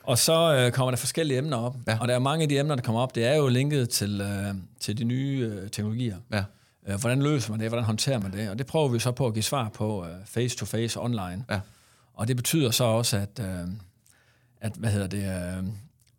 [0.02, 1.76] Og så øh, kommer der forskellige emner op.
[1.86, 1.92] Ja.
[1.92, 1.98] Ja.
[2.00, 4.20] Og der er mange af de emner, der kommer op, det er jo linket til,
[4.20, 6.16] øh, til de nye øh, teknologier.
[6.32, 6.44] Ja.
[6.88, 7.68] Øh, hvordan løser man det?
[7.68, 8.50] Hvordan håndterer man det?
[8.50, 11.44] Og det prøver vi så på at give svar på øh, face-to-face online.
[11.50, 11.60] Ja.
[12.14, 13.46] Og det betyder så også, at, øh,
[14.60, 15.24] at, hvad hedder det,
[15.58, 15.64] øh,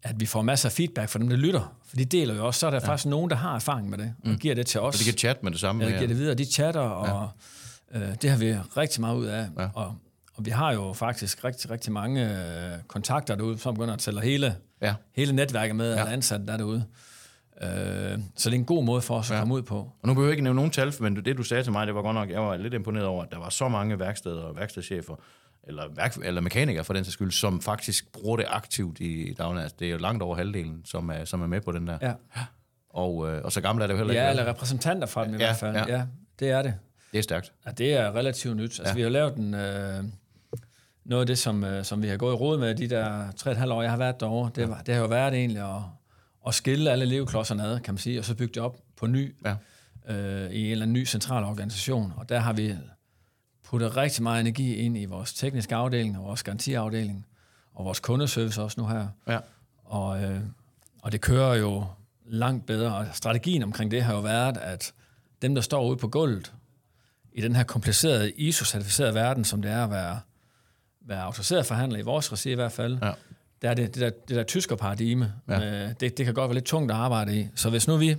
[0.03, 1.75] at vi får masser af feedback fra dem, der lytter.
[1.87, 2.59] For de deler jo også.
[2.59, 2.87] Så er der ja.
[2.87, 4.95] faktisk nogen, der har erfaring med det, og giver det til os.
[4.95, 5.83] Så de kan chatte med det samme.
[5.83, 5.91] Her.
[5.91, 6.35] giver det videre.
[6.35, 7.27] De chatter, og ja.
[7.93, 9.47] Øh, det har vi rigtig meget ud af.
[9.57, 9.61] Ja.
[9.63, 9.69] Ja.
[9.75, 9.95] Og,
[10.35, 14.21] og vi har jo faktisk rigtig, rigtig mange øh, kontakter derude, som begynder at tælle
[14.21, 14.93] hele, Ja.
[15.15, 15.99] hele netværket med, Ja.
[15.99, 16.11] ja.
[16.13, 16.85] ansatte der er derude.
[17.61, 19.41] Øh, så det er en god måde for os at Ja.
[19.41, 19.75] komme ud på.
[20.01, 21.95] Og nu behøver jeg ikke nævne nogen tal, men det du sagde til mig, det
[21.95, 24.55] var godt nok, jeg var lidt imponeret over, at der var så mange værksteder og
[24.55, 25.15] værkstedschefer,
[25.63, 29.61] eller, værk, eller mekanikere for den sags skyld, som faktisk bruger det aktivt i dagene.
[29.61, 31.97] Altså, det er jo langt over halvdelen, som er, som er med på den der.
[32.01, 32.13] Ja,
[32.89, 34.39] Og, øh, og så gammel er det jo heller ja ikke.
[34.39, 35.75] eller repræsentanter fra dem i Ja, hvert fald.
[35.75, 35.85] ja.
[35.87, 35.97] Ja.
[35.97, 36.05] ja,
[36.39, 36.73] det er det.
[37.11, 37.53] Det er stærkt.
[37.65, 38.63] Ja, det er relativt nyt.
[38.63, 38.89] Altså, Ja.
[38.89, 38.95] ja.
[38.95, 40.03] vi har lavet en, øh,
[41.05, 43.49] noget af det, som, øh, som vi har gået i råd med de der tre
[43.49, 44.51] og et halvt år, jeg har været derovre.
[44.55, 45.81] Det, var, det har jo været egentlig at,
[46.47, 49.35] at skille alle leveklodserne ad, kan man sige, og så bygge det op på ny
[49.45, 49.55] Ja.
[50.15, 52.13] øh, i en eller anden ny central organisation.
[52.17, 52.75] Og der har vi
[53.63, 57.25] puttet rigtig meget energi ind i vores tekniske afdeling og vores garantiafdeling,
[57.73, 59.07] og vores kundeservice også nu her.
[59.27, 59.39] Ja.
[59.85, 60.39] Og, øh,
[61.01, 61.85] og det kører jo
[62.25, 62.95] langt bedre.
[62.95, 64.93] Og strategien omkring det har jo været, at
[65.41, 66.53] dem, der står ude på gulvet,
[67.33, 70.19] i den her komplicerede ISO-certificerede verden, som det er at være,
[71.01, 73.11] være autoriseret forhandler, i vores regi i hvert fald, Ja.
[73.61, 75.85] der er det, det der, det der tysker paradigme, Ja.
[75.85, 77.47] øh, det, det kan godt være lidt tungt at arbejde i.
[77.55, 78.15] Så hvis nu vi,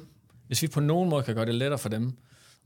[0.46, 2.16] hvis vi på nogen måde kan gøre det lettere for dem,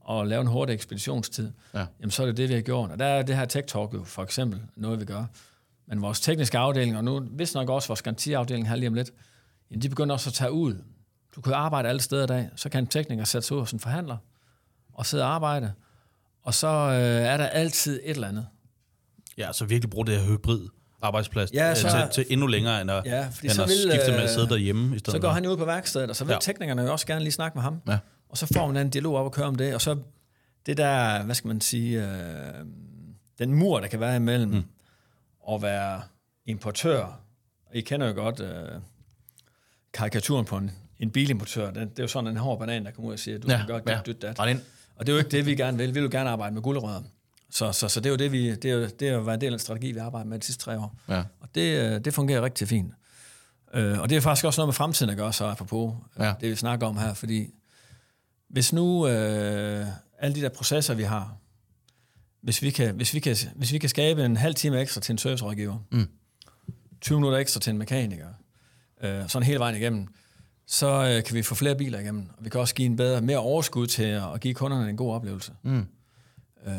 [0.09, 1.85] at lave en hurtig ekspeditionstid, Ja.
[1.99, 2.91] jamen så er det det, vi har gjort.
[2.91, 5.25] Og der er det her Tech Talk jo for eksempel noget, vi gør.
[5.87, 9.11] Men vores tekniske afdeling, og nu hvis nok også vores garantiafdeling her lige om lidt,
[9.71, 10.75] jamen de begynder også at tage ud.
[11.35, 13.71] Du kan arbejde alle steder i dag, så kan en tekniker sætte sig ud hos
[13.71, 14.17] en forhandler,
[14.93, 15.73] og sidde og arbejde.
[16.47, 18.47] Og så øh, er der altid et eller andet.
[19.37, 20.67] Ja, så virkelig bruge det her hybrid
[21.01, 23.69] arbejdsplads Ja, øh, så- til, til endnu længere, end at, Ja, fordi end så at
[23.69, 25.65] vil, skifte med at øh, sidde derhjemme i stedet Så går han jo ud på
[25.65, 26.37] værkstedet, og så vil Ja.
[26.41, 27.81] teknikerne jo også gerne lige snakke med ham.
[27.87, 27.97] Ja.
[28.29, 29.97] Og så får man en dialog op og køre om det, og så
[30.65, 32.53] det der, hvad skal man sige, øh,
[33.39, 34.63] den mur, der kan være imellem mm.
[35.53, 36.01] at være
[36.45, 37.19] importør.
[37.73, 38.67] I kender jo godt øh,
[39.93, 41.71] karikaturen på en, en bilimportør.
[41.71, 43.57] Det, det er jo sådan en hård banan, der kommer ud og siger, du Ja,
[43.57, 43.99] kan gøre ja.
[44.05, 44.39] dit, dat.
[44.97, 45.95] Og det er jo ikke det, vi gerne vil.
[45.95, 47.01] Vi vil gerne arbejde med guldrødder.
[47.49, 49.41] Så, så, så det er jo det, vi, det er det er jo været en
[49.41, 50.95] del af den strategi, vi har arbejdet med de sidste tre år.
[51.09, 51.23] Ja.
[51.39, 51.61] Og det,
[51.95, 52.93] øh, det fungerer rigtig fint.
[53.73, 56.25] Øh, og det er faktisk også noget med fremtiden at gøre, så apropos Ja.
[56.25, 56.33] ja.
[56.41, 57.53] det, vi snakker om her, fordi
[58.49, 59.85] hvis nu øh,
[60.19, 61.37] alle de der processer, vi har,
[62.41, 65.13] hvis vi kan, hvis vi kan, hvis vi kan skabe en halv time ekstra til
[65.13, 66.07] en servicerådgiver, Mm.
[67.01, 68.27] 20 minutter ekstra til en mekaniker,
[69.03, 70.07] øh, sådan hele vejen igennem,
[70.67, 73.21] så øh, kan vi få flere biler igennem, og vi kan også give en bedre,
[73.21, 75.51] mere overskud til at, at give kunderne en god oplevelse.
[75.63, 75.85] Mm.
[76.67, 76.73] Øh,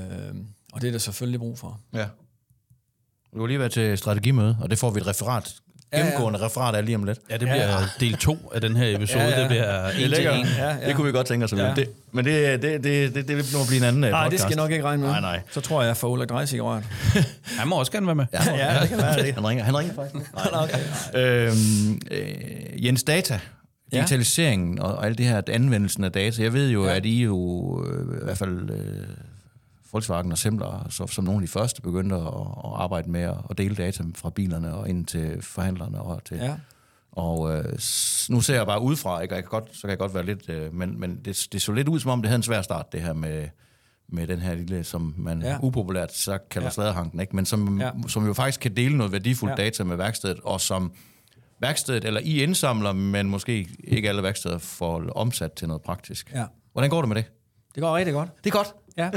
[0.73, 1.81] og det er der selvfølgelig brug for.
[1.95, 2.07] Ja.
[3.35, 5.55] Du har lige været til strategimøde, og det får vi et referat,
[5.93, 6.05] Ja, ja.
[6.05, 7.19] gennemgående referat af lige om lidt.
[7.31, 7.85] Ja, det bliver ja, ja.
[8.01, 9.23] del to af den her episode.
[9.25, 9.41] Ja, ja.
[9.41, 10.47] Det bliver en til en.
[10.59, 10.87] Ja, ja.
[10.89, 11.53] Det kunne vi godt tænke os.
[11.53, 11.67] Ja.
[11.69, 11.75] Ja.
[11.75, 14.31] Det, men det, det, det, det, det vil nu blive en anden Nej, podcast.
[14.31, 15.11] det skal jeg nok ikke regne med.
[15.11, 15.41] Nej, nej.
[15.51, 16.85] Så tror jeg, jeg får Ulrik Dreis i røret.
[17.59, 18.27] Han må også gerne være med.
[18.33, 19.35] Ja, Ja, det kan være det.
[19.39, 20.33] Han ringer, han ringer faktisk.
[20.35, 21.49] Nå, okay.
[21.49, 23.41] øhm, øh, Jens Data, Ja.
[23.93, 26.43] Digitaliseringen og, og alt det her, anvendelsen af data.
[26.43, 26.97] Jeg ved jo, ja.
[26.97, 29.09] At I jo øh, i hvert fald øh,
[29.93, 32.23] Volkswagen og Semler, så, som nogle af de første begyndte at,
[32.65, 36.37] at arbejde med at, at dele data fra bilerne og ind til forhandlerne og til...
[36.37, 36.57] Ja.
[37.13, 37.65] Og øh,
[38.31, 39.35] nu ser jeg bare udefra, ikke?
[39.35, 40.49] Og jeg kan godt, så kan jeg godt være lidt...
[40.49, 42.93] Øh, men men det, det så lidt ud, som om det havde en svær start,
[42.93, 43.49] det her med,
[44.09, 45.59] med den her lille, som man ja.
[45.63, 46.73] Upopulært så kalder ja.
[46.73, 47.37] Sladerhanken, ikke?
[47.37, 47.91] Men som, ja.
[48.09, 49.59] Som jo faktisk kan dele noget værdifuldt.
[49.59, 49.65] Ja.
[49.65, 50.93] data med værkstedet, og som
[51.61, 56.31] værkstedet, eller I indsamler, men måske ikke alle værksteder får omsat til noget praktisk.
[56.35, 56.45] Ja.
[56.73, 57.25] Hvordan går det med det?
[57.75, 58.29] Det går rigtig godt.
[58.45, 58.69] Det er godt.
[58.97, 59.11] Ja,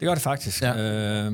[0.00, 0.62] det gør det faktisk.
[0.62, 0.72] Ja.
[0.72, 1.24] Ja.
[1.24, 1.32] Øh,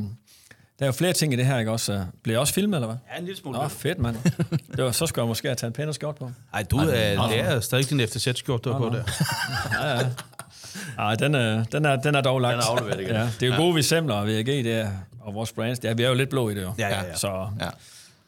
[0.79, 2.07] der er jo flere ting i det her, ikke også?
[2.23, 2.97] Bliver jeg også filmet, eller hvad?
[3.15, 3.59] Ja, en lille smule.
[3.59, 4.17] Nå, fedt, mand.
[4.77, 6.31] Det var, så skulle jeg måske have taget en pænere skjort på.
[6.55, 6.85] Ej, du er,
[7.29, 8.97] det er stadig din FTZ-skjort, du har på nå.
[8.97, 9.05] der.
[10.97, 12.53] Nej, den er, den, er, den er dog lagt.
[12.53, 13.11] Den er afleveret igen.
[13.15, 14.91] Ja, det er jo gode, vi semler og VAG, det er,
[15.21, 15.79] og vores brands.
[15.79, 16.73] Er, vi er jo lidt blå i det jo.
[16.79, 17.17] Ja, ja, ja.
[17.17, 17.69] Så, Ja.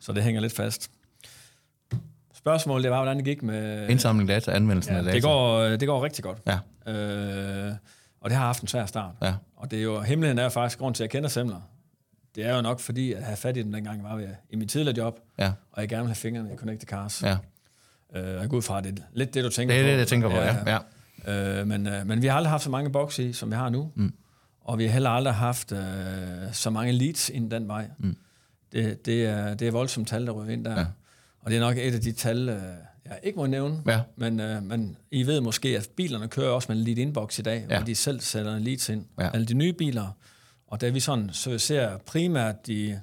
[0.01, 0.90] så det hænger lidt fast.
[2.44, 3.88] Spørgsmålet det var, hvordan det gik med...
[3.88, 5.14] Indsamling data, anvendelsen ja, af data.
[5.14, 6.38] det, går, det går rigtig godt.
[6.46, 6.59] Ja,
[6.92, 7.72] Øh,
[8.20, 9.14] og det har haft en svær start.
[9.22, 11.61] ja, Og det er jo, hemmeligheden er faktisk, grund til, at jeg kender Semler,
[12.35, 14.28] det er jo nok fordi, at jeg havde fat i dem, dengang jeg var ved,
[14.50, 17.22] i mit tidligere job, ja, og jeg gerne vil have fingrene i Connected Cars.
[17.22, 17.37] ja.
[18.16, 19.90] Øh, jeg går ud fra, det lidt det, du tænker Det er på.
[19.92, 20.78] det, jeg tænker på, ja.
[21.26, 21.61] ja.
[21.61, 23.68] Øh, men, øh, men vi har aldrig haft så mange bokse i, som vi har
[23.68, 23.90] nu.
[23.94, 24.12] Mm.
[24.61, 25.78] Og vi har heller aldrig haft øh,
[26.52, 27.90] så mange leads ind den vej.
[27.98, 28.16] Mm.
[28.72, 30.78] Det, det, er, det er voldsomt tal, der ryger ind der.
[30.80, 30.87] Ja.
[31.44, 32.62] Og det er nok et af de tal, øh,
[33.04, 33.83] jeg ikke må nævne.
[33.87, 34.00] Ja.
[34.16, 37.42] Men, øh, men I ved måske, at bilerne kører også med en lead inbox i
[37.42, 37.76] dag, Ja.
[37.78, 39.04] hvor de selv sætter en leads ind.
[39.18, 39.30] Ja.
[39.35, 40.16] Alle de nye biler.
[40.66, 43.00] Og da vi sådan servicerer primært de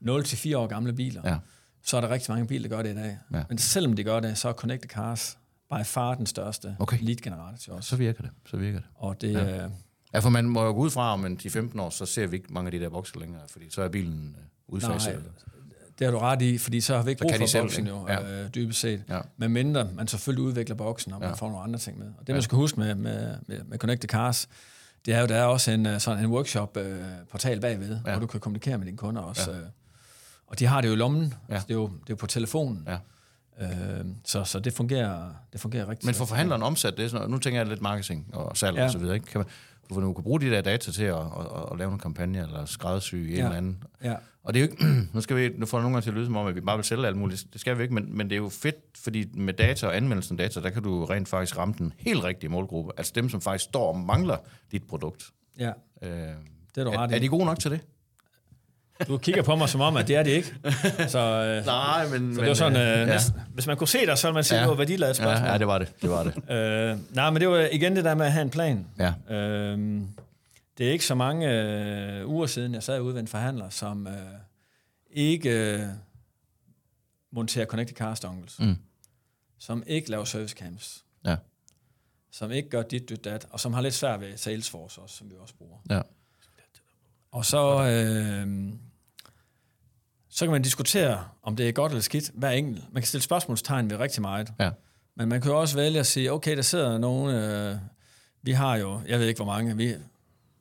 [0.00, 1.36] 0-4 år gamle biler, Ja.
[1.82, 3.18] så er der rigtig mange biler, der gør det i dag.
[3.34, 3.42] Ja.
[3.48, 5.38] Men selvom de gør det, så er Connected Cars
[5.70, 6.98] by far den største Okay.
[7.00, 7.86] lead-generator til os.
[7.86, 8.88] Så virker det, så virker det.
[8.94, 9.64] Og det, ja.
[9.64, 9.70] øh,
[10.14, 12.36] Ja, for man må jo gå ud fra, om en 10-15 år, så ser vi
[12.36, 14.36] ikke mange af de der bokser længere, fordi så er bilen
[14.68, 15.12] udfaset.
[15.14, 15.22] Nej,
[16.00, 18.06] det har du ret i, fordi så har vi ikke Så brug for boksen jo,
[18.08, 18.42] Ja.
[18.42, 19.02] øh, dybest set.
[19.08, 19.20] Ja.
[19.36, 21.34] Men mindre man selvfølgelig udvikler boksen, og man Ja.
[21.34, 22.06] får nogle andre ting med.
[22.18, 24.48] Og det, man skal huske med, med, med, med Connected Cars,
[25.06, 27.94] det er jo, der er også en, øh, sådan en workshop-portal bagved, Ja.
[28.06, 28.10] ja.
[28.12, 29.50] hvor du kan kommunikere med dine kunder også.
[29.50, 29.56] Ja.
[30.46, 31.54] Og de har det jo i lommen, Ja.
[31.54, 31.60] ja.
[31.60, 32.88] det, er jo, det er jo på telefonen.
[32.88, 32.98] Ja.
[33.60, 37.30] Øh, så, så det fungerer, det fungerer rigtig Men for forhandleren omsat, det er sådan,
[37.30, 38.80] nu tænker jeg lidt marketing og salg ja.
[38.80, 38.86] Ja.
[38.86, 39.26] og så videre, ikke?
[39.26, 39.46] Kan man,
[39.94, 41.22] for nu kan bruge de der data til at, at,
[41.72, 43.44] at, lave en kampagne eller skræddersy en Ja.
[43.44, 43.82] eller anden.
[44.04, 44.14] Ja.
[44.44, 46.14] Og det er jo ikke, nu, skal vi, nu får det nogle gange til at
[46.14, 47.46] lyde som om, at vi bare vil sælge alt muligt.
[47.52, 50.40] Det skal vi ikke, men, men det er jo fedt, fordi med data og anvendelsen
[50.40, 52.92] af data, der kan du rent faktisk ramme den helt rigtige målgruppe.
[52.96, 54.36] Altså dem, som faktisk står og mangler
[54.72, 55.24] dit produkt.
[55.58, 55.72] ja,
[56.02, 57.14] Øh, det er du er, ret i.
[57.14, 57.80] er de gode nok til det?
[59.08, 60.54] Du kigger på mig som om, at det er det ikke.
[61.08, 62.34] Så, øh, Nej, men...
[62.34, 63.04] så det var sådan, øh, ja.
[63.04, 64.60] næsten, hvis man kunne se dig, så ville man sige, Ja.
[64.60, 64.68] ja.
[64.68, 65.46] det var værdiladet spørgsmål.
[65.46, 65.92] Ja, ja, det var det.
[66.02, 66.34] Det var det.
[66.56, 68.86] Øh, nej, men det var igen det der med at have en plan.
[68.98, 69.34] Ja.
[69.36, 70.00] Øh,
[70.78, 74.06] det er ikke så mange øh, uger siden, jeg sad ude ved en forhandler, som
[74.06, 74.12] øh,
[75.10, 75.80] ikke øh,
[77.32, 78.76] monterer connected car dongles, Mm.
[79.58, 81.36] som ikke laver service camps, Ja.
[82.32, 85.30] som ikke gør dit, dit, dat, og som har lidt svært ved Salesforce også, som
[85.30, 85.78] vi også bruger.
[85.90, 86.00] Ja.
[87.32, 88.72] Og så, øh,
[90.30, 92.84] så kan man diskutere, om det er godt eller skidt, hver enkelt.
[92.92, 94.52] Man kan stille spørgsmålstegn ved rigtig meget.
[94.60, 94.70] Ja.
[95.16, 97.76] Men man kan jo også vælge at sige, okay, der sidder nogen, øh,
[98.42, 99.94] vi har jo, jeg ved ikke hvor mange, vi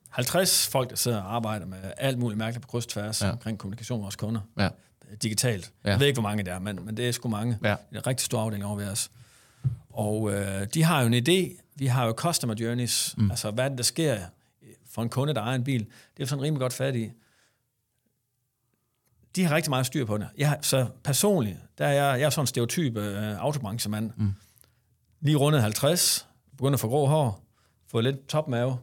[0.10, 3.32] 50 folk, der sidder og arbejder med alt muligt mærkeligt på kryds tværs Ja.
[3.32, 4.70] omkring kommunikation med vores kunder, Ja.
[5.24, 5.72] digitalt.
[5.86, 5.90] Ja.
[5.90, 7.58] Jeg ved ikke, hvor mange det er, men, men det er sgu mange.
[7.64, 7.70] Ja.
[7.70, 9.12] Det er en rigtig stor afdeling over ved os.
[9.90, 11.62] Og øh, de har jo en idé.
[11.76, 13.16] Vi har jo customer journeys.
[13.18, 13.32] Mm.
[13.32, 14.20] Altså, hvad er der sker
[14.92, 15.86] for en kunde, der ejer en bil?
[16.18, 17.10] Det er sådan rimelig godt fat i.
[19.36, 20.28] De har rigtig meget styr på det.
[20.38, 24.12] Jeg, så personligt, der er jeg, jeg er sådan en stereotyp øh, autobranchemand.
[24.18, 24.34] Mm.
[25.22, 27.44] Lige rundet 50, begynder at få grå hår,
[27.92, 28.78] få lidt topmave,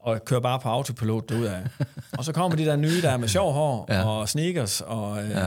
[0.00, 1.62] og kører bare på autopilot derudad.
[2.18, 4.08] og så kommer de der nye, der er med sjov hår, Ja.
[4.08, 5.46] og sneakers, og øh, ja.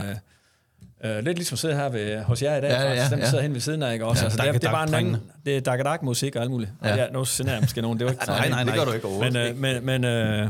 [1.18, 3.10] øh, lidt ligesom sidder her ved, hos jer i dag, Ja, ja, ja, faktisk.
[3.10, 3.28] Dem, ja.
[3.30, 4.20] sidder hen ved siden af, ikke også?
[4.22, 6.50] Ja, altså, det, er, det er bare en anden, det er dagadak musik og alt
[6.50, 6.70] muligt.
[6.82, 6.88] Ja.
[6.88, 6.96] Ja.
[7.04, 8.64] Ja, nu sender jeg måske nogen, det jo ikke Nej, nej, nej.
[8.64, 9.50] Det gør du ikke men, overhovedet.
[9.50, 10.48] øh, men, men øh,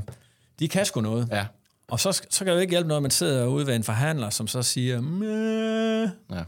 [0.58, 1.28] de kan sgu noget.
[1.30, 1.46] Ja.
[1.88, 4.30] Og så, så kan det ikke hjælpe noget, at man sidder ude ved en forhandler,
[4.30, 6.44] som så siger, "Mæh, Ja.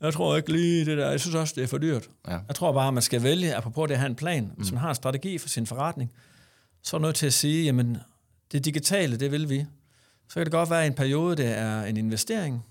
[0.00, 2.08] jeg tror ikke lige det der, jeg synes også, det er for dyrt.
[2.28, 2.38] Ja.
[2.48, 4.80] Jeg tror bare, at man skal vælge, apropos det at have en plan, hvis man
[4.80, 6.12] har en strategi for sin forretning,
[6.82, 7.96] så er nødt til at sige, jamen,
[8.52, 9.64] det digitale, det vil vi.
[10.28, 12.64] Så kan det godt være, at i en periode, det er en investering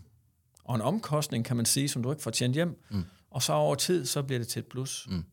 [0.63, 2.79] og en omkostning, kan man sige, som du ikke får tjent hjem.
[2.91, 3.03] Mm.
[3.31, 5.07] Og så over tid, så bliver det til et plus.
[5.09, 5.23] Mm.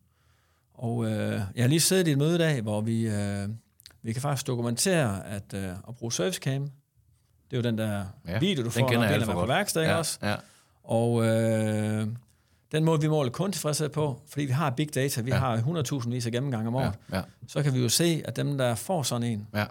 [0.74, 3.48] Og øh, jeg har lige siddet i et møde i dag, hvor vi, øh,
[4.02, 6.70] vi kan faktisk dokumentere, at øh, at bruge servicecam,
[7.50, 9.46] det er jo den der Ja, video, du får, når bilen alt for er på
[9.46, 9.96] værksted, Ja.
[9.96, 10.18] også?
[10.22, 10.36] Ja.
[10.82, 12.08] Og øh,
[12.72, 15.36] den måde, vi måler kundetilfredshed på, fordi vi har big data, vi Ja.
[15.36, 15.56] har
[16.02, 17.16] 100.000 vis af gennemgang om året, Ja.
[17.16, 17.22] Ja.
[17.48, 19.66] så kan vi jo se, at dem, der får sådan en, Ja.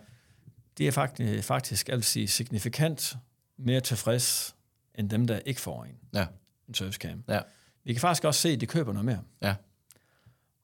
[0.78, 3.16] de er faktisk, faktisk jeg vil sige, signifikant
[3.58, 4.56] mere tilfreds,
[4.96, 6.26] end dem, der ikke får en, Ja.
[6.68, 7.24] en servicecam.
[7.28, 7.40] Ja.
[7.84, 9.20] Vi kan faktisk også se, at de køber noget mere.
[9.42, 9.56] Ja.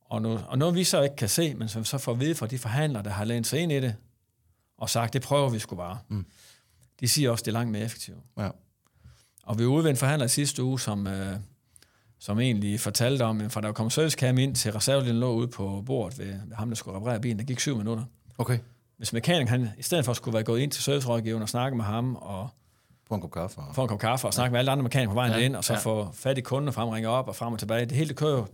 [0.06, 2.36] Og, nu, og noget, vi så ikke kan se, men som så får at vide
[2.36, 3.96] fra de forhandlere, der har lænet sig ind i det,
[4.78, 6.00] og sagt, det prøver vi sgu bare.
[6.08, 6.26] Mm.
[7.00, 8.18] De siger også, det er langt mere effektivt.
[8.38, 8.50] Ja.
[9.44, 11.36] Og vi var ude ved en forhandler sidste uge, som, øh,
[12.20, 15.84] som egentlig fortalte om, at for der kom servicecam ind til reservelinjen lå ude på
[15.86, 17.40] bordet ved, ved ham, der skulle reparere bilen.
[17.40, 18.04] Der gik syv minutter.
[18.38, 18.60] Okay.
[18.98, 21.78] Hvis mekanikeren, han, i stedet for at skulle være gået ind til servicerådgiveren og snakke
[21.78, 22.50] med ham, og
[23.08, 23.58] Få en kop kaffe.
[23.62, 23.76] Og...
[23.76, 25.56] få en kop kaffe og snakke med alle andre mekanikere på vejen Ja, ja, ind,
[25.56, 25.80] og så ja.
[25.80, 25.84] ja.
[25.84, 27.86] få fat i kunden og fremringe op og frem og tilbage.
[27.86, 28.46] Det hele det kører.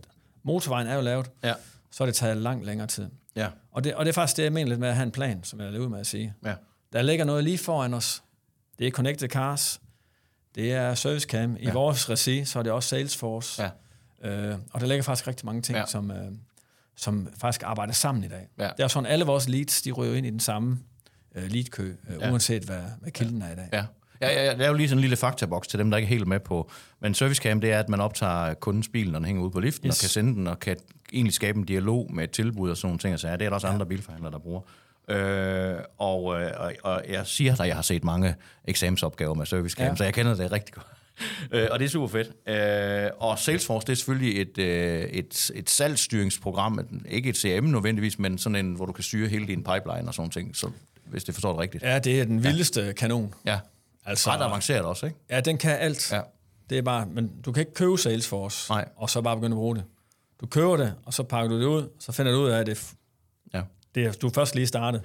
[0.42, 1.54] Motorvejen er jo lavet, Ja.
[1.90, 3.08] så er det taget langt længere tid.
[3.36, 3.48] Ja.
[3.72, 5.44] Og det, og det er faktisk det, jeg mener lidt med at have en plan,
[5.44, 6.34] som jeg er ude med at sige.
[6.44, 6.54] Ja.
[6.92, 8.22] Der ligger noget lige foran os.
[8.82, 9.80] Det er Connected Cars.
[10.54, 11.56] Det er ServiceCam.
[11.60, 11.72] I Ja.
[11.72, 13.62] vores regi, så er det også Salesforce.
[13.62, 13.70] Ja.
[14.50, 15.80] Øh, og der ligger faktisk rigtig mange ting, Ja.
[15.80, 15.86] ja.
[15.86, 16.16] som, øh,
[16.96, 18.48] som faktisk arbejder sammen i dag.
[18.58, 18.68] Ja.
[18.76, 20.78] Det er sådan, alle vores leads, de ryger ind i den samme
[21.34, 22.26] øh, leadkø, øh, Ja.
[22.26, 22.30] ja.
[22.32, 23.68] uanset hvad, hvad kilden er i dag.
[23.72, 23.84] Ja.
[24.20, 26.06] Ja, ja, ja, det er jo lige sådan en lille faktaboks til dem, der ikke
[26.06, 26.70] er helt med på.
[27.00, 29.88] Men servicecam, det er, at man optager kundens bil, når den hænger ude på liften,
[29.88, 29.98] yes.
[29.98, 30.76] Og kan sende den, og kan
[31.12, 33.18] egentlig skabe en dialog med et tilbud og sådan nogle ting.
[33.20, 33.72] Så det er der også ja.
[33.72, 34.60] andre bilforhandlere, der bruger.
[35.08, 38.34] Øh, og, øh, og, og jeg siger dig, at jeg har set mange
[38.64, 39.96] eksamensopgaver med servicecam, ja.
[39.96, 40.86] Så jeg kender det rigtig godt.
[41.52, 42.48] Øh, og det er super fedt.
[42.48, 48.18] Øh, og Salesforce, det er selvfølgelig et, øh, et, et salgsstyringsprogram, ikke et CRM nødvendigvis,
[48.18, 50.70] men sådan en, hvor du kan styre hele din pipeline og sådan ting, så,
[51.06, 51.82] hvis det forstår det rigtigt.
[51.82, 52.92] Ja, det er den vildeste ja.
[52.92, 53.34] kanon.
[53.46, 53.58] Ja,
[54.06, 55.18] Altså, ret avanceret også, ikke?
[55.30, 56.12] Ja, den kan alt.
[56.12, 56.20] Ja.
[56.70, 58.88] Det er bare, men du kan ikke købe Salesforce, Nej.
[58.96, 59.84] og så bare begynde at bruge det.
[60.40, 62.66] Du køber det, og så pakker du det ud, så finder du ud af, at
[62.66, 62.92] det.
[63.94, 65.02] Det er, du er først lige startet.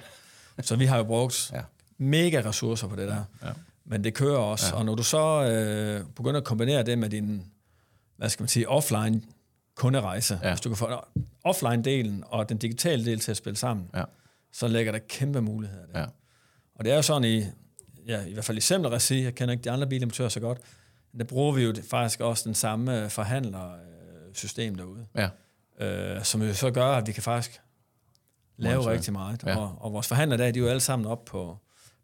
[0.62, 1.62] Så vi har jo brugt Ja.
[1.98, 3.24] mega ressourcer på det der.
[3.44, 3.50] Ja.
[3.86, 4.66] Men det kører også.
[4.68, 4.74] Ja.
[4.80, 7.46] Og når du så øh, begynder at kombinere det med din,
[8.18, 9.22] hvad skal man sige, offline
[9.76, 10.50] kunderejse, Ja.
[10.50, 10.90] hvis du kan få
[11.48, 14.04] offline-delen og den digitale del til at spille sammen, Ja.
[14.54, 16.00] så lægger der kæmpe muligheder der.
[16.00, 16.06] Ja.
[16.76, 17.44] Og det er jo sådan i,
[18.08, 20.58] ja, i hvert fald i Semler regi, jeg kender ikke de andre bilimportører så godt,
[21.12, 25.30] men der bruger vi jo faktisk også den samme forhandlersystem derude, Ja.
[25.86, 27.62] øh, som jo så gør, at vi kan faktisk
[28.58, 29.44] lave rigtig meget.
[29.46, 29.52] Ja.
[29.52, 29.58] Ja.
[29.58, 31.58] Og, og vores forhandlere der, de er jo alle sammen op på,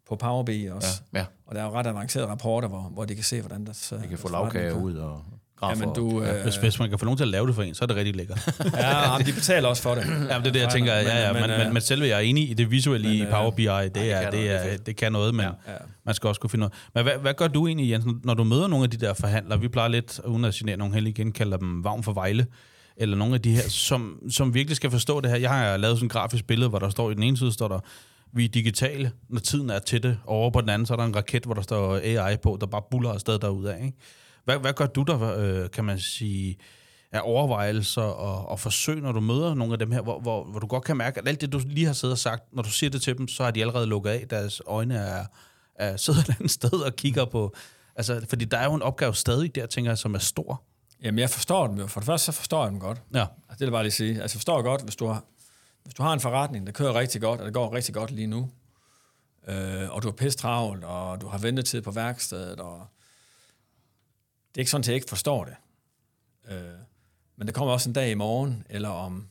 [0.08, 1.02] på Power BI også.
[1.12, 1.18] Ja.
[1.18, 1.24] ja.
[1.46, 3.72] Og der er jo ret avancerede rapporter, hvor, hvor de kan se, hvordan der...
[3.72, 5.22] Så, Vi kan få lavkage ud og
[5.56, 5.80] grafer.
[5.80, 6.22] Jamen, du...
[6.22, 6.36] Ja.
[6.36, 7.86] Øh, Hvis, hvis man kan få nogen til at lave det for en, så er
[7.86, 8.60] det rigtig lækkert.
[8.74, 10.04] ja, jamen, de betaler også for det.
[10.30, 10.92] Jamen, det er det, jeg tænker.
[10.94, 13.22] Ja, ja, men, men, men, men selve jeg er enig i det visuelle men, i
[13.22, 13.64] øh, Power BI.
[13.64, 14.86] Det, det er, kan det, noget, det er fedt.
[14.86, 15.72] det kan noget, men Ja.
[16.04, 16.72] man skal også kunne finde noget.
[16.94, 19.60] Men hvad, hvad gør du egentlig, Jens, når du møder nogle af de der forhandlere?
[19.60, 22.46] Vi plejer lidt, uden at genere nogen heldig igen, kalder dem vagn for Vejle,
[22.96, 25.36] eller nogle af de her, som, som virkelig skal forstå det her.
[25.36, 27.68] Jeg har lavet sådan et grafisk billede, hvor der står i den ene side, står
[27.68, 27.80] der,
[28.32, 30.18] vi er digitale, når tiden er til det.
[30.26, 32.66] Over på den anden, så er der en raket, hvor der står AI på, der
[32.66, 33.76] bare buller afsted derudad.
[33.84, 33.96] Ikke?
[34.44, 36.56] Hvad, hvad gør du der, øh, kan man sige,
[37.12, 40.60] af overvejelser og, og forsøg, når du møder nogle af dem her, hvor, hvor, hvor
[40.60, 42.70] du godt kan mærke, at alt det, du lige har siddet og sagt, når du
[42.70, 45.24] siger det til dem, så har de allerede lukket af, deres øjne er,
[45.74, 47.54] er sidder et andet sted og kigger på,
[47.96, 50.62] Altså, fordi der er jo en opgave stadig der, tænker jeg, som er stor.
[51.04, 51.86] Jamen, jeg forstår dem jo.
[51.86, 53.02] For det første, så forstår jeg dem godt.
[53.14, 53.20] Ja.
[53.20, 54.08] Altså, det vil jeg bare lige sige.
[54.22, 55.24] Altså, jeg forstår godt, hvis du har,
[55.82, 58.26] hvis du har en forretning, der kører rigtig godt, og det går rigtig godt lige
[58.26, 58.50] nu,
[59.48, 62.86] øh, og du har pisse travlt, og du har ventetid på værkstedet, og
[64.48, 65.54] det er ikke sådan, at jeg ikke forstår det.
[66.48, 66.62] Øh,
[67.36, 69.28] men der kommer også en dag i morgen, eller om,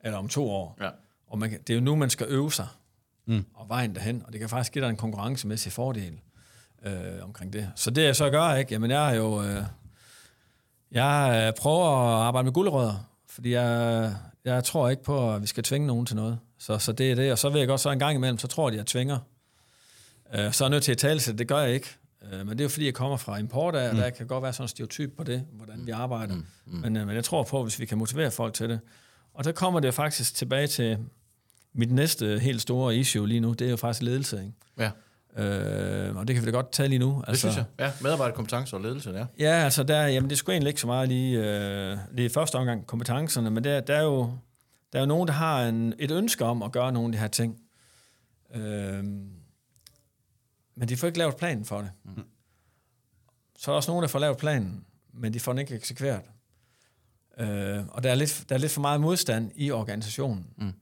[0.00, 0.90] eller om to år, Ja.
[1.26, 2.68] og man det er jo nu, man skal øve sig,
[3.26, 3.44] mm.
[3.54, 6.20] og vejen derhen, og det kan faktisk give dig en konkurrencemæssig fordel
[6.84, 7.72] øh, omkring det.
[7.76, 8.72] Så det jeg så gør, ikke?
[8.74, 9.42] Jamen, jeg er jo...
[9.42, 9.64] Øh,
[10.92, 15.46] jeg øh, prøver at arbejde med guldrødder, fordi jeg, jeg tror ikke på, at vi
[15.46, 16.38] skal tvinge nogen til noget.
[16.58, 18.46] Så, så det er det, og så vil jeg godt så en gang imellem, så
[18.46, 19.18] tror de, at jeg tvinger.
[20.34, 21.88] Øh, så er jeg nødt til at tale til det, det gør jeg ikke.
[22.32, 24.42] Øh, men det er jo fordi, jeg kommer fra import af, og der kan godt
[24.42, 26.34] være sådan en stereotyp på det, hvordan vi arbejder.
[26.34, 26.46] Mm.
[26.66, 26.78] Mm.
[26.78, 28.80] Men, øh, men jeg tror på, hvis vi kan motivere folk til det.
[29.34, 30.98] Og der kommer det faktisk tilbage til
[31.74, 34.36] mit næste helt store issue lige nu, det er jo faktisk ledelse.
[34.36, 34.52] Ikke?
[34.78, 34.90] Ja,
[35.36, 37.20] Øh, og det kan vi da godt tage lige nu.
[37.20, 37.64] det altså, synes jeg.
[37.78, 39.26] Ja, medarbejderkompetence og ledelse, ja.
[39.38, 42.86] Ja, altså der, jamen det sgu egentlig ikke så meget lige, øh, lige første omgang
[42.86, 44.32] kompetencerne, men der, der, er jo,
[44.92, 47.18] der er jo nogen, der har en, et ønske om at gøre nogle af de
[47.18, 47.60] her ting.
[48.54, 49.04] Øh,
[50.74, 51.90] men de får ikke lavet planen for det.
[52.04, 52.22] Mm.
[53.58, 56.22] Så er der også nogen, der får lavet planen, men de får den ikke eksekveret.
[57.38, 60.46] Øh, og der er, lidt, der er lidt for meget modstand i organisationen.
[60.56, 60.72] Mm.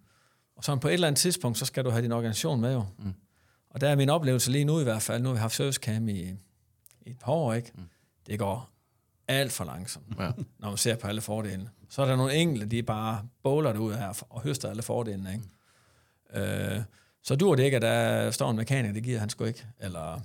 [0.56, 2.84] Og så på et eller andet tidspunkt, så skal du have din organisation med jo.
[2.98, 3.14] Mm.
[3.70, 6.08] Og der er min oplevelse lige nu i hvert fald, nu har vi haft servicecam
[6.08, 6.20] i,
[7.06, 7.70] i et par år, ikke?
[7.74, 7.82] Mm.
[8.26, 8.70] Det går
[9.28, 10.30] alt for langsomt, Ja.
[10.58, 11.68] når man ser på alle fordelene.
[11.88, 15.32] Så er der nogle enkelte, de bare bowler det ud her og høster alle fordelene,
[15.32, 15.44] ikke?
[16.34, 16.40] Mm.
[16.40, 16.82] Øh,
[17.22, 19.66] så dur det ikke, at der står en mekaniker, det giver han sgu ikke.
[19.80, 20.20] Eller,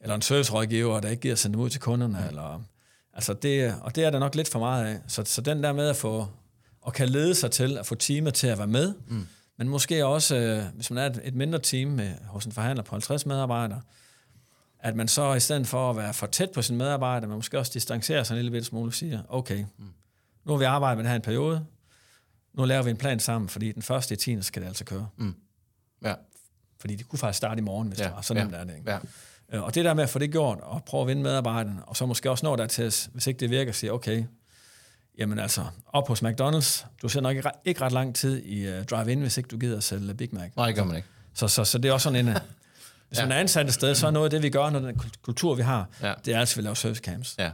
[0.00, 2.18] eller en servicerådgiver, der ikke giver at sende dem ud til kunderne.
[2.20, 2.28] Mm.
[2.28, 2.62] Eller,
[3.12, 5.00] altså det, og det er der nok lidt for meget af.
[5.08, 6.26] Så, så den der med at få
[6.80, 9.26] og kan lede sig til at få teamet til at være med, mm.
[9.58, 12.82] Men måske også, øh, hvis man er et, et mindre team med, hos en forhandler
[12.82, 13.80] på 50 medarbejdere,
[14.80, 17.58] at man så i stedet for at være for tæt på sine medarbejdere, man måske
[17.58, 19.92] også distancerer sig en lille smule og siger, okay, mm.
[20.44, 21.66] nu har vi arbejdet med det her en periode,
[22.54, 24.42] nu laver vi en plan sammen, fordi den første i 10.
[24.42, 25.08] skal det altså køre.
[25.16, 25.34] Mm.
[26.02, 26.14] Ja,
[26.80, 28.04] Fordi det kunne faktisk starte i morgen, hvis ja.
[28.04, 28.22] ja, det var.
[28.22, 28.90] Så ja, nemt er det, ikke?
[28.90, 28.98] ja.
[29.52, 31.96] Øh, Og det der med at få det gjort, og prøve at vinde medarbejderne, og
[31.96, 34.24] så måske også nå der til, hvis ikke det virker, sige, okay,
[35.18, 38.78] jamen altså, op hos McDonald's, du ser nok ikke, ret- ikke ret lang tid i
[38.78, 40.50] uh, drive-in, hvis ikke du gider at sælge Big Mac.
[40.56, 41.08] Nej, det gør man ikke.
[41.34, 42.34] Så, så, så det er også sådan en...
[42.34, 42.40] uh,
[43.08, 43.24] Hvis Ja.
[43.24, 45.22] man er ansat et sted, så er noget af det, vi gør, når den kul-
[45.22, 46.14] kultur, vi har, Ja.
[46.24, 47.34] det er altså, at vi laver service camps.
[47.38, 47.50] Ja.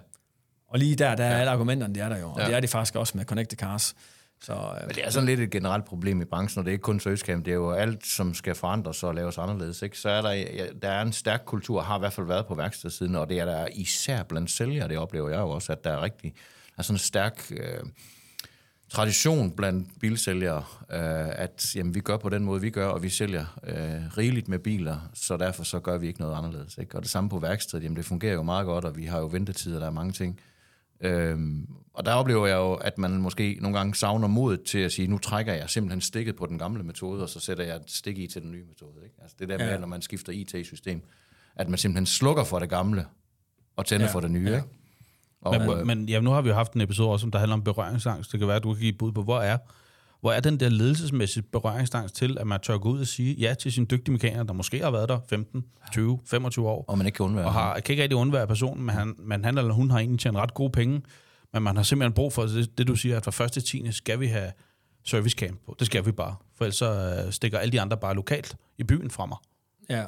[0.68, 2.30] Og lige der, der er alle argumenterne, de er der jo.
[2.30, 2.46] Og Ja.
[2.46, 3.94] det er de faktisk også med Connected Cars.
[4.42, 6.72] Så, øh, Men det er sådan lidt et generelt problem i branchen, og det er
[6.72, 9.82] ikke kun servicecamp, det er jo alt, som skal forandres og laves anderledes.
[9.82, 9.98] Ikke?
[9.98, 12.54] Så er der, ja, der er en stærk kultur, har i hvert fald været på
[12.54, 15.90] værkstedsiden, og det er der især blandt sælgere, det oplever jeg jo også, at der
[15.90, 16.34] er rigtig
[16.78, 17.84] er sådan en stærk øh,
[18.88, 23.08] tradition blandt bilsælgere, øh, at jamen, vi gør på den måde, vi gør, og vi
[23.08, 26.78] sælger øh, rigeligt med biler, så derfor så gør vi ikke noget anderledes.
[26.78, 26.96] Ikke?
[26.96, 29.26] Og det samme på værkstedet, jamen det fungerer jo meget godt, og vi har jo
[29.26, 30.40] ventetider, der er mange ting.
[31.00, 34.92] Øhm, og der oplever jeg jo, at man måske nogle gange savner modet til at
[34.92, 37.82] sige, nu trækker jeg simpelthen stikket på den gamle metode, og så sætter jeg et
[37.86, 38.94] stik i til den nye metode.
[39.04, 39.14] Ikke?
[39.22, 39.78] Altså det der med, Ja.
[39.78, 41.02] når man skifter IT-system,
[41.56, 43.06] at man simpelthen slukker for det gamle,
[43.76, 44.12] og tænder ja.
[44.12, 44.50] for det nye.
[44.50, 44.56] Ja.
[44.56, 44.68] Ikke?
[45.44, 47.54] Og, Men, øh, men ja, nu har vi jo haft en episode også, der handler
[47.54, 48.32] om berøringsangst.
[48.32, 49.58] Det kan være, at du kan give et bud på, hvor er,
[50.20, 53.54] hvor er den der ledelsesmæssige berøringsangst til, at man tør gå ud og sige ja
[53.54, 57.06] til sin dygtige mekaniker, der måske har været der 15, 20, 25 år, og man
[57.06, 57.44] ikke kan undvære.
[57.46, 60.20] og har, kan ikke rigtig undvære personen, men han, men han eller hun har egentlig
[60.20, 61.02] tjent ret gode penge,
[61.52, 63.92] men man har simpelthen brug for det, det du siger, at fra første 10.
[63.92, 64.52] skal vi have
[65.04, 65.76] servicecamp på.
[65.78, 68.84] Det skal vi bare, for ellers så øh, stikker alle de andre bare lokalt i
[68.84, 69.36] byen fra mig.
[69.90, 70.04] Ja.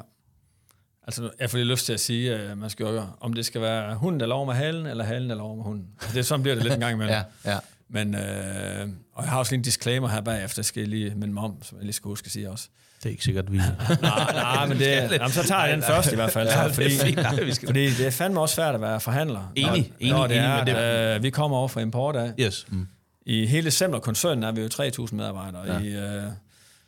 [1.07, 3.61] Altså, jeg får lige lyst til at sige, at man skal jo, om det skal
[3.61, 5.85] være hunden, der lover med halen, eller halen, der lover med hunden.
[6.01, 7.15] Altså, det, sådan bliver det lidt en gang imellem.
[7.45, 7.57] Ja, ja.
[7.89, 11.33] Men, øh, og jeg har også lige en disclaimer her bagefter, skal jeg lige minde
[11.33, 12.67] mig om, som jeg lige skal huske at sige også.
[12.97, 13.57] Det er ikke sikkert, vi...
[14.01, 16.47] Nej, nej, men det, jamen, så tager jeg den først i hvert fald.
[16.47, 17.15] Ja, det er fordi, fint.
[17.17, 19.51] Nej, vi skal- fordi det er fandme også svært at være forhandler.
[19.55, 22.33] Enig, når, enig, når det enig er, at, øh, vi kommer over fra import af.
[22.39, 22.65] Yes.
[22.69, 22.87] Mm.
[23.25, 24.67] I hele December-koncernen er vi jo
[25.07, 25.61] 3.000 medarbejdere.
[25.73, 25.79] Ja.
[25.79, 26.23] I, øh,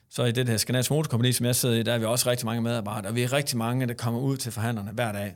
[0.09, 2.45] så i det her Skandinavisk Motorkompagni, som jeg sidder i, der er vi også rigtig
[2.45, 3.11] mange medarbejdere.
[3.11, 5.35] Og vi er rigtig mange, der kommer ud til forhandlerne hver dag.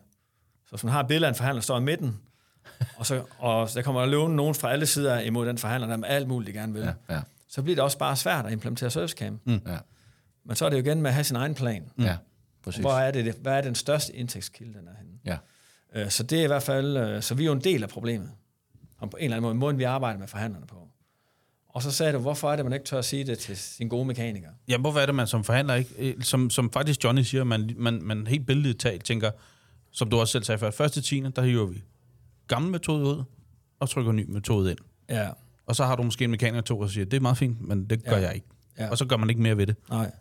[0.66, 2.20] Så hvis man har et billede af en forhandler, der står i midten,
[2.98, 5.98] og, så, og der kommer der løbende nogen fra alle sider imod den forhandler, der
[5.98, 6.82] med alt muligt, de gerne vil.
[6.82, 7.16] Ja.
[7.16, 9.40] Ja, Så bliver det også bare svært at implementere servicecam.
[9.46, 9.62] Mm.
[9.68, 9.78] ja,
[10.46, 11.92] Men så er det jo igen med at have sin egen plan.
[12.00, 12.18] ja,
[12.64, 12.82] præcis.
[12.82, 15.12] Hvor er det, hvad er den største indtægtskilde, den er henne?
[15.26, 15.38] Ja.
[16.04, 17.90] Øh, Så det er i hvert fald, øh, så vi er jo en del af
[17.90, 18.32] problemet.
[19.00, 20.83] Og på en eller anden måde, måden vi arbejder med forhandlerne på.
[21.74, 23.88] Og så sagde du, hvorfor er det, man ikke tør at sige det til sin
[23.90, 24.50] gode mekaniker?
[24.68, 27.72] Ja, hvorfor er det, man som forhandler ikke, øh, som, som faktisk Johnny siger, man,
[27.78, 29.32] man, man helt billedligt talt tænker,
[29.92, 31.84] som du også selv sagde før, første tiende, der hiver vi
[32.48, 33.24] gammel metode ud,
[33.80, 34.80] og trykker ny metode ind.
[35.10, 35.30] Ja,
[35.66, 37.86] Og så har du måske en mekaniker to, og siger, det er meget fint, men
[37.90, 38.22] det gør Ja.
[38.22, 38.48] jeg ikke.
[38.80, 38.90] Ja.
[38.90, 39.76] Og så gør man ikke mere ved det.
[39.90, 40.12] nej.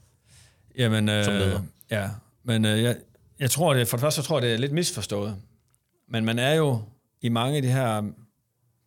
[0.79, 1.61] Jamen, øh, Som leder.
[1.91, 2.11] Ja,
[2.45, 2.97] men øh, jeg,
[3.39, 5.37] jeg tror det, for det første så tror jeg, det er lidt misforstået.
[6.09, 6.83] Men man er jo
[7.21, 8.03] i mange af de her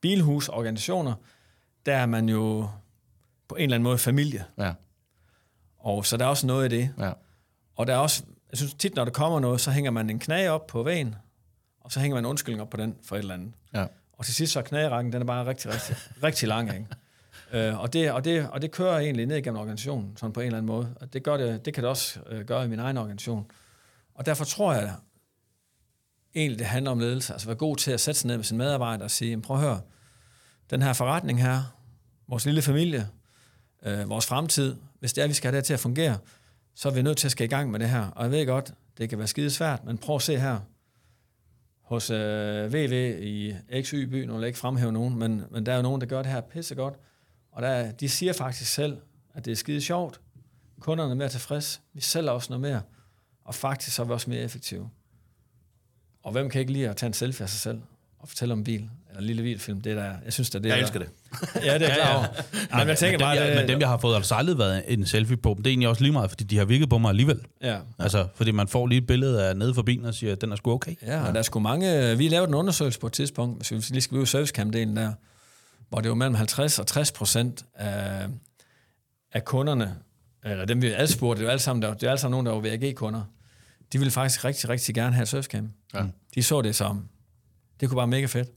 [0.02, 1.14] bilhusorganisationer,
[1.86, 2.70] der er man jo
[3.48, 4.46] på en eller anden måde familie.
[4.58, 4.74] Ja,
[5.80, 6.94] Og så der er også noget i det.
[7.00, 7.12] ja.
[7.76, 10.20] Og der er også, jeg synes tit, når der kommer noget, så hænger man en
[10.20, 11.16] knæ op på vægen,
[11.82, 13.52] og så hænger man en undskyldning op på den for et eller andet.
[13.74, 13.86] ja.
[14.18, 16.86] Og til sidst så er knærækken, den er bare rigtig, rigtig, rigtig lang, ikke?
[17.54, 20.46] Øh, og, det, og, det, og det kører egentlig ned igennem organisationen, sådan på en
[20.46, 20.96] eller anden måde.
[21.02, 23.46] Og det, gør det, det kan det også øh, gøre i min egen organisation.
[24.16, 24.94] Og derfor tror jeg
[26.36, 27.34] egentlig, det handler om ledelse.
[27.34, 29.58] Altså være god til at sætte sig ned med sin medarbejder og sige, "Jamen, prøv
[29.58, 29.82] at høre,
[30.70, 31.75] den her forretning her,
[32.28, 33.08] vores lille familie,
[33.86, 36.18] øh, vores fremtid, hvis det er, vi skal have det her til at fungere,
[36.76, 38.08] så er vi nødt til at skal i gang med det her.
[38.08, 40.60] Og jeg ved godt, det kan være skide svært, men prøv at se her.
[41.82, 45.72] Hos øh, VV i XY by, nu vil jeg ikke fremhæve nogen, men, men der
[45.72, 46.94] er jo nogen, der gør det her pissegodt.
[47.52, 48.98] Og der, de siger faktisk selv,
[49.34, 50.22] at det er skide sjovt.
[50.80, 51.80] Kunderne er mere tilfredse.
[51.94, 52.82] Vi sælger også noget mere.
[53.44, 54.90] Og faktisk så er vi også mere effektive.
[56.24, 57.82] Og hvem kan ikke lide at tage en selfie af sig selv
[58.20, 58.90] og fortælle om bil?
[59.18, 59.82] Eller en lille videofilm.
[59.82, 60.70] Det er der, jeg synes, det er det.
[60.70, 61.10] Jeg der- elsker det.
[61.66, 62.28] Ja, det er klar over.
[62.80, 64.58] Men jeg tænker dem, bare, jeg, det, men dem, jeg har fået, har altså aldrig
[64.58, 65.58] været en selfie på dem.
[65.64, 67.40] Det er egentlig også lige meget, fordi de har virket på mig alligevel.
[67.62, 67.78] ja.
[68.00, 70.52] Altså, fordi man får lige et billede af nede for bilen og siger, at den
[70.52, 70.96] er sgu okay.
[71.02, 72.18] Ja, og der er sgu mange...
[72.18, 75.12] Vi lavede en undersøgelse på et tidspunkt, hvis vi lige skal ud servicecam-delen der,
[75.90, 78.28] hvor det var mellem 50 og 60 procent af,
[79.34, 79.96] af kunderne,
[80.46, 82.70] eller dem vi adspurgte, det var alle sammen, der, det var alle sammen nogen, der
[82.70, 83.22] var VAG-kunder,
[83.94, 85.70] de ville faktisk rigtig, rigtig gerne have servicecam.
[85.94, 86.04] Ja.
[86.36, 87.06] De så det som,
[87.80, 88.50] det kunne bare mega fedt.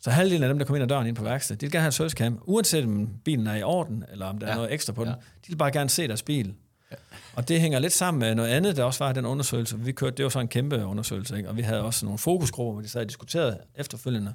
[0.00, 1.82] Så halvdelen af dem, der kom ind ad døren ind på værkstedet, de vil gerne
[1.82, 4.52] have et servicecam, uanset om bilen er i orden, eller om der ja.
[4.52, 5.10] er noget ekstra på den.
[5.10, 5.14] Ja.
[5.14, 6.54] De vil bare gerne se deres bil.
[6.90, 6.96] Ja.
[7.34, 9.78] Og det hænger lidt sammen med noget andet, der også var den undersøgelse.
[9.78, 11.48] Vi kørte, det var så en kæmpe undersøgelse, ikke?
[11.48, 14.34] og vi havde også nogle fokusgrupper, hvor de sad og diskuterede efterfølgende.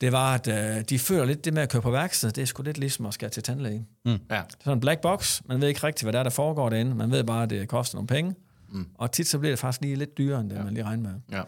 [0.00, 2.46] Det var, at øh, de føler lidt det med at køre på værksted, det er
[2.46, 3.86] sgu lidt ligesom at skal til tandlæge.
[4.04, 4.10] Ja.
[4.10, 6.68] Det er sådan en black box, man ved ikke rigtigt, hvad der er, der foregår
[6.68, 6.94] derinde.
[6.94, 8.34] Man ved bare, at det koster nogle penge.
[8.68, 8.86] Mm.
[8.94, 10.62] Og tit så bliver det faktisk lige lidt dyrere, end det, ja.
[10.62, 11.20] man lige regner med.
[11.32, 11.42] Ja.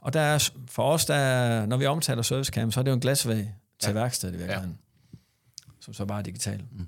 [0.00, 2.94] Og der er, for os, der er, når vi omtaler servicecam, så er det jo
[2.94, 3.36] en glasvæg
[3.80, 3.92] til ja.
[3.92, 4.78] værkstedet i virkeligheden.
[5.14, 5.18] Ja.
[5.80, 6.62] Som så bare er digital.
[6.72, 6.86] Mm.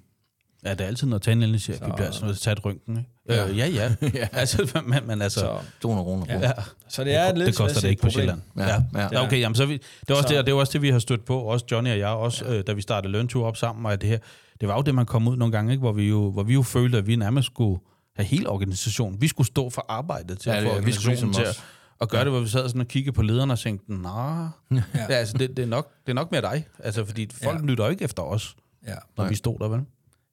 [0.65, 2.57] Ja, det er altid, når tandlægen siger, at vi Så- bliver sådan noget til at
[2.57, 2.97] tage et rynken.
[2.99, 3.11] Ikke?
[3.29, 3.49] Ja.
[3.49, 3.95] Øh, ja, ja.
[4.15, 4.29] ja.
[4.41, 5.41] Altså, men, men altså...
[5.41, 6.27] Så, 200 kroner.
[6.29, 6.41] Ja.
[6.41, 6.53] Ja.
[6.89, 8.41] Så det er et det koster det ikke på Sjælland.
[8.57, 9.27] Ja, Ja, ja.
[9.27, 10.99] okay, jamen, så vi, det, er også Så- det, det er også det, vi har
[10.99, 12.55] stødt på, også Johnny og jeg, også ja.
[12.59, 14.19] øh, da vi startede Løntur op sammen, og det her,
[14.61, 15.81] det var jo det, man kom ud nogle gange, ikke?
[15.81, 17.81] Hvor, vi jo, hvor vi jo følte, at vi nærmest skulle
[18.17, 19.21] have hele organisationen.
[19.23, 21.65] Vi skulle stå for arbejdet til Ja, at få vi skulle organisationen ligesom til at,
[22.03, 24.83] at gøre det, hvor vi sad sådan og kiggede på lederne og tænkte, nej, ja.
[24.95, 26.67] ja, altså, det, det, er nok, det er nok mere dig.
[26.79, 27.61] Altså, fordi folk Ja.
[27.61, 27.67] ja.
[27.67, 28.95] lytter ikke efter os, Ja.
[29.17, 29.29] når Nej.
[29.29, 29.81] vi stod der, vel?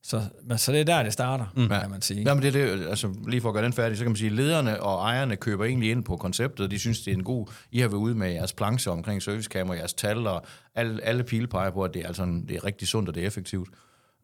[0.03, 1.67] Så, men, så det er der, det starter, mm.
[1.67, 2.21] kan man sige.
[2.23, 4.29] Jamen det er det, altså lige for at gøre den færdig, så kan man sige,
[4.29, 6.71] at lederne og ejerne køber egentlig ind på konceptet.
[6.71, 7.47] De synes, det er en god...
[7.71, 10.43] I har været ude med jeres plancher omkring servicekamera, jeres tal, og
[10.75, 13.15] alle, alle pile peger på, at det er, altså, en- det er rigtig sundt, og
[13.15, 13.69] det er effektivt.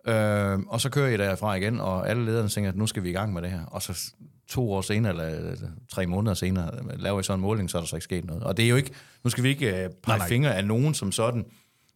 [0.08, 3.10] Øh, og så kører I derfra igen, og alle lederne tænker, at nu skal vi
[3.10, 3.66] i gang med det her.
[3.66, 4.12] Og så
[4.48, 5.56] to år senere, eller
[5.92, 8.44] tre måneder senere, laver I så en måling, så er der så ikke sket noget.
[8.44, 8.92] Og det er jo ikke...
[9.24, 11.46] Nu skal vi ikke øh, pege fingre af nogen som sådan,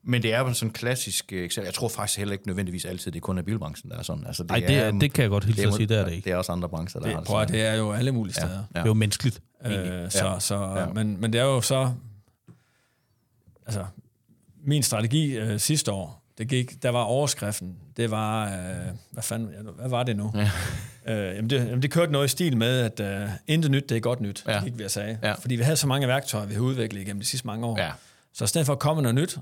[0.03, 1.65] men det er jo sådan en klassisk øh, eksempel.
[1.65, 4.27] Jeg tror faktisk heller ikke nødvendigvis altid, det er kun er bilbranchen, der er sådan.
[4.27, 6.25] Altså, Nej, det, er, det kan jeg godt at sige, det er det ikke.
[6.25, 8.33] det er også andre brancher, der har Det, det prøv det er jo alle mulige
[8.33, 8.63] steder.
[8.69, 9.41] Det er jo menneskeligt.
[9.65, 9.71] Øh,
[10.12, 10.39] så, Ja.
[10.39, 10.85] så, Ja.
[10.93, 11.91] men, men det er jo så...
[13.65, 13.85] Altså,
[14.63, 18.45] min strategi øh, sidste år, det gik, der var overskriften, det var...
[18.45, 18.75] Øh,
[19.12, 20.32] hvad fanden, ja, hvad var det nu?
[20.36, 20.52] Ja.
[21.13, 23.97] Øh, jamen, det, jamen, det kørte noget i stil med, at øh, intet nyt, det
[23.97, 24.54] er godt nyt, Ja.
[24.54, 24.63] ja.
[24.63, 25.19] gik vi at sige.
[25.23, 25.34] Ja.
[25.34, 27.80] Fordi vi havde så mange værktøjer, vi har udviklet igennem de sidste mange år.
[27.80, 27.91] Ja.
[28.34, 29.38] Så i stedet for at komme noget nyt,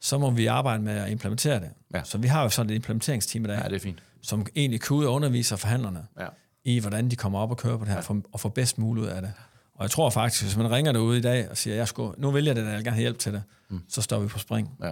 [0.00, 1.70] så må vi arbejde med at implementere det.
[1.94, 2.00] Ja.
[2.04, 4.02] Så vi har jo sådan et implementeringsteam i dag, ja, det er fint.
[4.22, 6.26] som egentlig kan ud og undervise forhandlerne Ja.
[6.64, 9.04] i, hvordan de kommer op og kører på det her, for, og får bedst muligt
[9.06, 9.32] ud af det.
[9.74, 12.30] Og jeg tror faktisk, hvis man ringer derude i dag og siger, jeg skulle, nu
[12.30, 13.80] vælger jeg det, jeg vil gerne have hjælp til det, mm.
[13.88, 14.70] så står vi på spring.
[14.82, 14.90] Ja.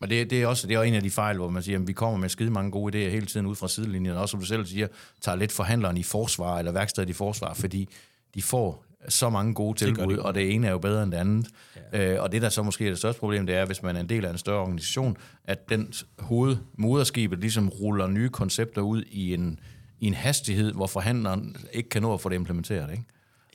[0.00, 1.78] Men det, det, er også det er også en af de fejl, hvor man siger,
[1.78, 4.30] at vi kommer med skide mange gode idéer hele tiden ud fra sidelinjen, og også
[4.30, 4.86] som du selv siger,
[5.20, 7.88] tager lidt forhandleren i forsvar, eller værkstedet i forsvar, fordi
[8.34, 10.22] de får så mange gode tilbud, de.
[10.22, 11.46] og det ene er jo bedre end det andet.
[11.92, 12.14] Ja.
[12.14, 14.00] Øh, og det, der så måske er det største problem, det er, hvis man er
[14.00, 19.02] en del af en større organisation, at den hoved, moderskibet ligesom ruller nye koncepter ud
[19.10, 19.60] i en,
[20.00, 22.90] i en hastighed, hvor forhandleren ikke kan nå at få det implementeret.
[22.90, 23.04] Ikke?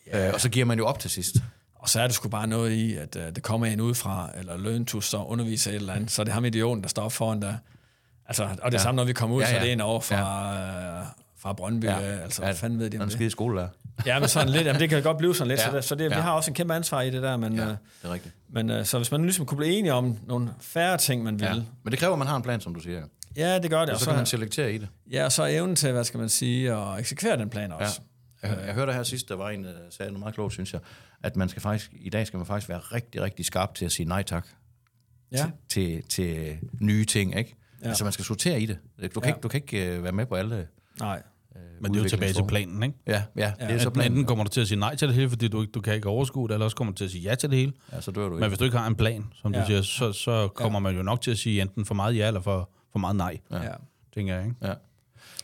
[0.07, 0.27] Ja.
[0.27, 1.35] Øh, og så giver man jo op til sidst.
[1.83, 4.57] Og så er det sgu bare noget i, at uh, det kommer en udefra, eller
[4.57, 7.41] løntus, så underviser et eller andet, så er det ham idioten, der står op foran
[7.41, 7.53] der.
[8.27, 8.83] Altså, og det Ja.
[8.83, 9.55] samme, når vi kommer ud, Ja, ja, ja.
[9.55, 9.61] ja.
[9.61, 10.99] så det er en over fra, ja.
[11.01, 11.05] uh,
[11.39, 11.85] fra Brøndby.
[11.85, 11.99] Ja.
[11.99, 13.13] Altså, hvad fanden ved de om en det?
[13.13, 13.67] skide skolelærer.
[14.05, 15.65] Ja, men sådan lidt, jamen, det kan godt blive sådan lidt, Ja.
[15.65, 15.71] ja.
[15.71, 16.15] så, det, så det, Ja.
[16.15, 17.69] vi har også en kæmpe ansvar i det der, men, Ja, ja.
[17.69, 18.35] det er rigtigt.
[18.49, 21.45] men uh, så hvis man ligesom kunne blive enige om nogle færre ting, man vil,
[21.45, 21.53] Ja.
[21.53, 23.01] ja, Men det kræver, at man har en plan, som du siger.
[23.35, 23.89] ja det gør det.
[23.89, 24.87] Og Og så så, kan man selektere i det.
[25.11, 27.99] ja, og så evnen til, hvad skal man sige, at eksekvere den plan også.
[28.43, 30.81] Jeg, jeg hørte her sidst, der var en, der sagde noget meget klogt, synes jeg,
[31.23, 33.91] at man skal faktisk, i dag skal man faktisk være rigtig, rigtig skarp til at
[33.91, 34.47] sige nej tak
[35.31, 35.51] Ja.
[35.69, 37.55] til, til nye ting, ikke?
[37.81, 37.85] Ja.
[37.85, 37.89] Ja.
[37.89, 38.77] Altså man skal sortere i det.
[39.15, 39.27] Du kan, Ja.
[39.27, 40.67] ikke, du kan ikke uh, være med på alle
[40.99, 41.21] Nej.
[41.81, 42.95] Men det er jo tilbage til planen, ikke?
[43.07, 44.11] Ja, ja, det er så Enten, planen.
[44.11, 45.95] enten kommer du til at sige nej til det hele, fordi du, ikke- du kan
[45.95, 47.73] ikke overskue det, eller også kommer du til at sige ja til det hele.
[47.91, 48.47] Ja, så dør du Men ikke.
[48.47, 49.61] hvis du ikke har en plan, som Ja.
[49.61, 52.27] du siger, så, så kommer man jo nok til at sige enten for meget ja,
[52.27, 53.59] eller for, for meget nej, Ja.
[54.13, 54.55] tænker jeg, ikke?
[54.61, 54.73] Ja.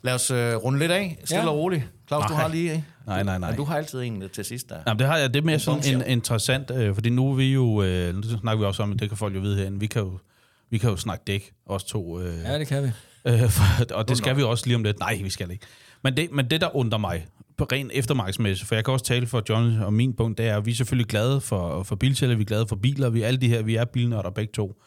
[0.02, 1.50] Lad os øh, runde lidt af, stille Ja.
[1.50, 1.84] og roligt.
[2.08, 2.41] Claus, du Nej.
[2.41, 2.72] har lige...
[2.72, 2.84] Ikke?
[3.08, 3.50] Nej, nej, nej.
[3.50, 4.76] Men du har altid en til sidst der.
[4.88, 5.34] Jamen, det har jeg.
[5.34, 8.60] Det er mere sådan en, interessant, øh, fordi nu er vi jo, øh, nu snakker
[8.60, 10.20] vi også om, det kan folk jo vide herinde, vi kan jo,
[10.70, 12.20] vi kan jo snakke dæk, os to.
[12.20, 12.89] Øh, ja, det kan vi.
[13.26, 15.00] Øh, for, og det skal vi også lige om lidt.
[15.00, 15.66] Nej, vi skal ikke.
[16.04, 17.26] Men det, men det der undrer mig,
[17.58, 20.58] på ren eftermarkedsmæssigt, for jeg kan også tale for John og min punkt, det er,
[20.58, 23.28] at vi er selvfølgelig glade for, for bilsælger, vi er glade for biler, vi er
[23.28, 24.82] alle de her, vi er bilnørder begge to.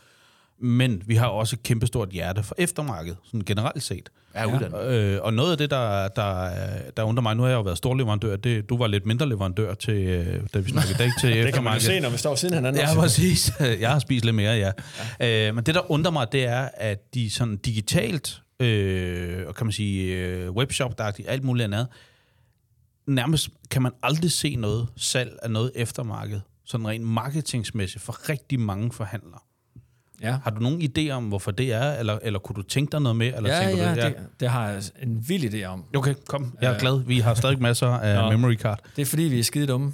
[0.62, 4.08] Men vi har også et kæmpestort hjerte for eftermarkedet, sådan generelt set.
[4.46, 4.84] Uddannet.
[4.84, 6.50] Øh, og noget af det, der, der,
[6.96, 9.74] der undrer mig, nu har jeg jo været storleverandør, det, du var lidt mindre leverandør
[9.74, 12.54] til, øh, da vi snakkede dæk til Det kan man se, når vi står siden
[12.54, 12.80] hinanden.
[12.80, 13.00] Ja, også.
[13.00, 13.52] præcis.
[13.80, 14.72] Jeg har spist lidt mere, ja.
[15.20, 15.48] ja.
[15.48, 19.66] Øh, men det, der undrer mig, det er, at de sådan digitalt, øh, og kan
[19.66, 21.86] man sige, øh, webshop, der er alt muligt andet,
[23.06, 28.60] nærmest kan man aldrig se noget salg af noget eftermarked, sådan rent marketingsmæssigt, for rigtig
[28.60, 29.40] mange forhandlere.
[30.22, 30.36] Ja.
[30.44, 33.16] Har du nogen idé om, hvorfor det er, eller, eller kunne du tænke dig noget
[33.16, 33.32] med?
[33.36, 35.84] Eller Ja, tænker ja, du, det, det har jeg en vild idé om.
[35.96, 36.56] Okay, kom.
[36.60, 37.04] Jeg er glad.
[37.06, 38.30] Vi har stadig masser af Nå.
[38.30, 38.80] memory card.
[38.96, 39.92] Det er fordi, vi er skide dumme.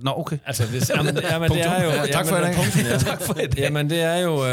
[0.00, 0.38] Nå, okay.
[0.46, 1.90] Altså, hvis, jamen, jamen, det er jo...
[1.90, 2.84] Ja, tak for i jamen, dag.
[2.90, 2.98] ja.
[3.10, 3.58] tak for det.
[3.58, 4.46] Jamen, det er jo...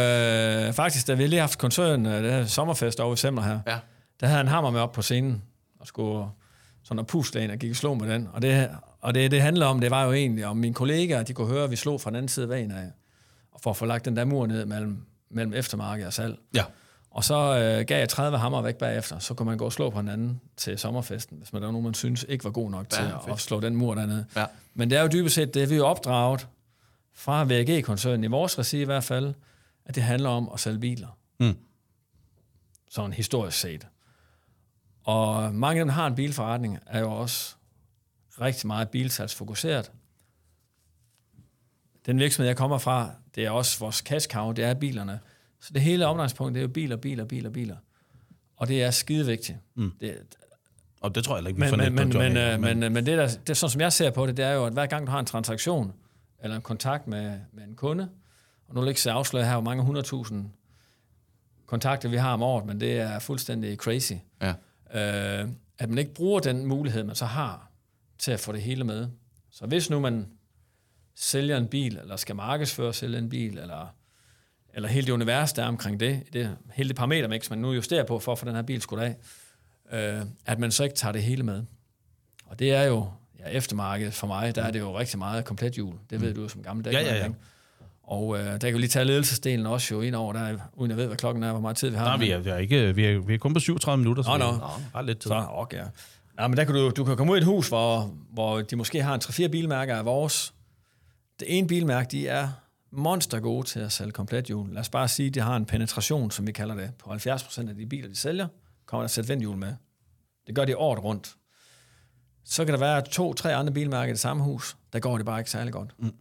[0.67, 3.41] Øh, faktisk, da vi lige har haft koncern, øh, det her sommerfest over i Semler
[3.43, 3.77] her, Ja.
[4.21, 5.41] der havde han hammer med op på scenen,
[5.79, 6.25] og skulle
[6.83, 8.27] sådan at pusle ind og gik og slog med den.
[8.33, 8.69] Og det,
[9.01, 11.63] og det, det handler om, det var jo egentlig, om mine kollegaer, de kunne høre,
[11.63, 12.83] at vi slog fra den anden side af vejen af,
[13.59, 16.37] for at få lagt den der mur ned mellem, mellem eftermarked og salg.
[16.53, 16.63] Ja.
[17.11, 19.89] Og så øh, gav jeg 30 hammer væk bagefter, så kunne man gå og slå
[19.89, 22.89] på hinanden til sommerfesten, hvis man der var nogen, man synes ikke var god nok
[22.89, 24.25] til Ja, at, slå den mur dernede.
[24.35, 24.45] Ja.
[24.73, 26.47] Men det er jo dybest set det, vi er opdraget
[27.13, 29.33] fra VAG-koncernen, i vores regi i hvert fald,
[29.85, 31.17] at det handler om at sælge biler.
[31.39, 31.57] Mm.
[32.89, 33.87] Sådan historisk set.
[35.03, 37.55] Og mange af dem, har en bilforretning, er jo også
[38.41, 39.91] rigtig meget bilsalgsfokuseret.
[42.05, 45.19] Den virksomhed, jeg kommer fra, det er også vores cash cow, det er bilerne.
[45.59, 47.75] Så det hele omdrejningspunkt, det er jo biler, biler, biler, biler.
[48.55, 49.57] Og det er skide vigtigt.
[49.75, 49.91] Mm.
[49.99, 50.17] Det,
[51.01, 53.05] Og det tror jeg heller ikke, vi men, men, men, men, øh, men, øh, men
[53.05, 55.07] det, der, det, sådan som jeg ser på det, det er jo, at hver gang
[55.07, 55.93] du har en transaktion,
[56.43, 58.09] eller en kontakt med, med en kunde,
[58.67, 60.35] og nu vil jeg ikke afsløre her, hvor mange 100.000
[61.65, 64.13] kontakter vi har om året, men det er fuldstændig crazy.
[64.41, 64.53] Ja.
[65.41, 67.71] Øh, at man ikke bruger den mulighed, man så har,
[68.17, 69.07] til at få det hele med.
[69.51, 70.27] Så hvis nu man
[71.15, 73.93] sælger en bil, eller skal markedsføre og sælge en bil, eller,
[74.73, 78.03] eller hele det univers, der er omkring det, det hele det parametermix, man nu justerer
[78.03, 79.15] på, for at få den her bil skudt af,
[79.91, 81.63] øh, at man så ikke tager det hele med.
[82.45, 83.09] Og det er jo,
[83.39, 85.95] ja, eftermarkedet for mig, der er det jo rigtig meget komplet jul.
[86.09, 86.93] Det ved du jo som gammel dag.
[86.93, 87.29] Ja, ja, ja.
[88.03, 90.97] Og øh, der kan vi lige tage ledelsesdelen også jo ind over, der, uden jeg
[90.97, 92.05] ved, hvad klokken er, hvor meget tid vi har.
[92.05, 94.37] Nej, vi er, vi er, ikke, vi er, vi er kun på 37 minutter, Nå,
[94.37, 94.67] nå.
[94.93, 95.29] har lidt tid.
[95.29, 95.83] Så, okay, ja.
[96.39, 96.47] ja.
[96.47, 99.03] men der kan du, du kan komme ud i et hus, hvor, hvor de måske
[99.03, 100.53] har en 3-4 bilmærker af vores.
[101.41, 102.49] Det ene bilmærke, de er
[102.91, 104.69] monster gode til at sælge komplet hjul.
[104.73, 107.69] Lad os bare sige, at de har en penetration, som vi kalder det, på 70%
[107.69, 108.47] af de biler, de sælger,
[108.85, 109.73] kommer der sæt vendhjul med.
[110.47, 111.35] Det gør de året rundt.
[112.43, 115.39] Så kan der være to-tre andre bilmærker i det samme hus, der går det bare
[115.39, 115.95] ikke særlig godt.
[115.97, 116.13] Mm.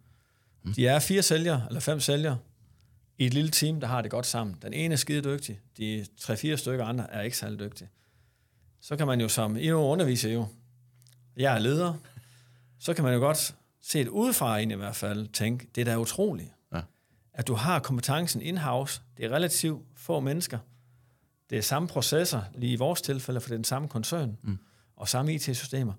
[0.76, 2.38] De er fire sælgere, eller fem sælgere,
[3.18, 4.56] i et lille team, der har det godt sammen.
[4.62, 7.88] Den ene er skide dygtig, de tre-fire stykker andre er ikke særlig dygtige
[8.80, 10.46] så kan man jo som, I jo underviser jo,
[11.36, 11.94] jeg er leder,
[12.78, 15.96] så kan man jo godt set udefra ind i hvert fald tænke, det er da
[15.98, 16.80] utroligt, Ja.
[17.34, 20.58] at du har kompetencen in-house, det er relativt få mennesker,
[21.50, 24.58] det er samme processer, lige i vores tilfælde, for det er den samme koncern, mm.
[24.96, 25.92] og samme IT-systemer.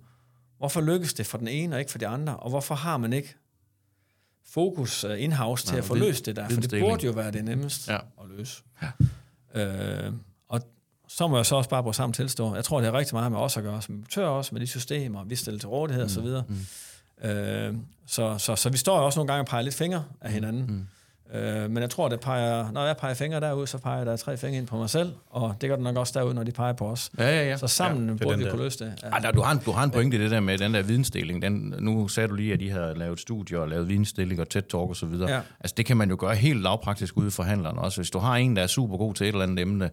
[0.58, 3.14] Hvorfor lykkes det for den ene og ikke for de andre, og hvorfor har man
[3.14, 3.36] ikke
[4.46, 7.32] fokus uh, in-house til Nej, at få løst det der, for det burde jo være
[7.32, 7.98] det nemmeste Ja.
[7.98, 8.64] at løse.
[9.56, 10.06] Ja.
[10.08, 10.14] Øh,
[10.48, 10.62] og
[11.08, 12.56] så må jeg så også bare bruge sammen tilstå.
[12.56, 14.68] Jeg tror, det har rigtig meget med os at gøre, som importør også, med de
[14.68, 16.42] systemer, vi stiller til rådighed mm.
[16.42, 16.52] osv.
[16.52, 16.66] Mm.
[17.24, 17.74] Øh,
[18.08, 20.66] så, så, så vi står jo også nogle gange og peger lidt fingre af hinanden.
[20.68, 20.88] Mm.
[21.34, 24.38] Øh, men jeg tror, det peger, når jeg peger fingre derude, så peger der tre
[24.38, 26.74] fingre ind på mig selv, og det gør det nok også derude, når de peger
[26.74, 27.12] på os.
[27.18, 27.58] Ja, ja, ja.
[27.58, 28.50] Så sammen ja, burde vi der.
[28.52, 28.94] kunne løse det.
[29.04, 29.10] Ja.
[29.10, 30.82] Ej, der, du, har en, du har en pointe i det der med den der
[30.82, 31.42] vidensdeling.
[31.42, 34.90] Den, nu sagde du lige, at de har lavet studier og lavet vidensdeling og TED-talk
[34.90, 35.32] og så videre.
[35.32, 35.42] Ja.
[35.60, 37.98] Altså, det kan man jo gøre helt lavpraktisk ude for handleren også.
[37.98, 39.90] Hvis du har en, der er super god til et eller andet emne,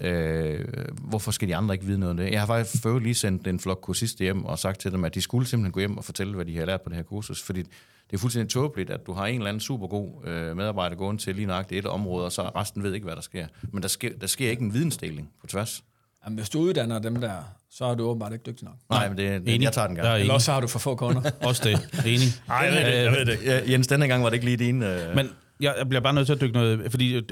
[0.00, 2.30] øh, hvorfor skal de andre ikke vide noget om det?
[2.32, 5.14] Jeg har faktisk før lige sendt en flok kursister hjem og sagt til dem, at
[5.14, 7.42] de skulle simpelthen gå hjem og fortælle, hvad de har lært på det her kursus.
[7.42, 7.62] Fordi
[8.10, 11.22] det er fuldstændig tåbeligt, at du har en eller anden super god øh, medarbejder gående
[11.22, 13.46] til lige nøjagtigt et område, og så resten ved ikke, hvad der sker.
[13.72, 15.82] Men der sker, der sker ikke en vidensdeling på tværs.
[16.24, 17.36] Jamen, hvis du uddanner dem der,
[17.70, 18.74] så er du åbenbart ikke dygtig nok.
[18.90, 19.64] Nej, men det, det Enig.
[19.64, 20.08] jeg tager den gang.
[20.08, 21.30] er Eller også så har du for få kunder.
[21.48, 22.04] Også det.
[22.06, 22.28] Enig.
[22.48, 23.44] Nej, jeg ved det, jeg ved det.
[23.44, 24.82] Ja, Jens, denne gang var det ikke lige din...
[24.82, 25.14] Øh...
[25.16, 25.28] Men
[25.60, 27.22] jeg, jeg bliver bare nødt til at dykke noget, fordi øh,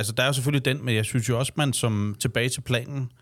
[0.00, 2.60] altså, der er jo selvfølgelig den, men jeg synes jo også, man som tilbage til
[2.60, 3.12] planen,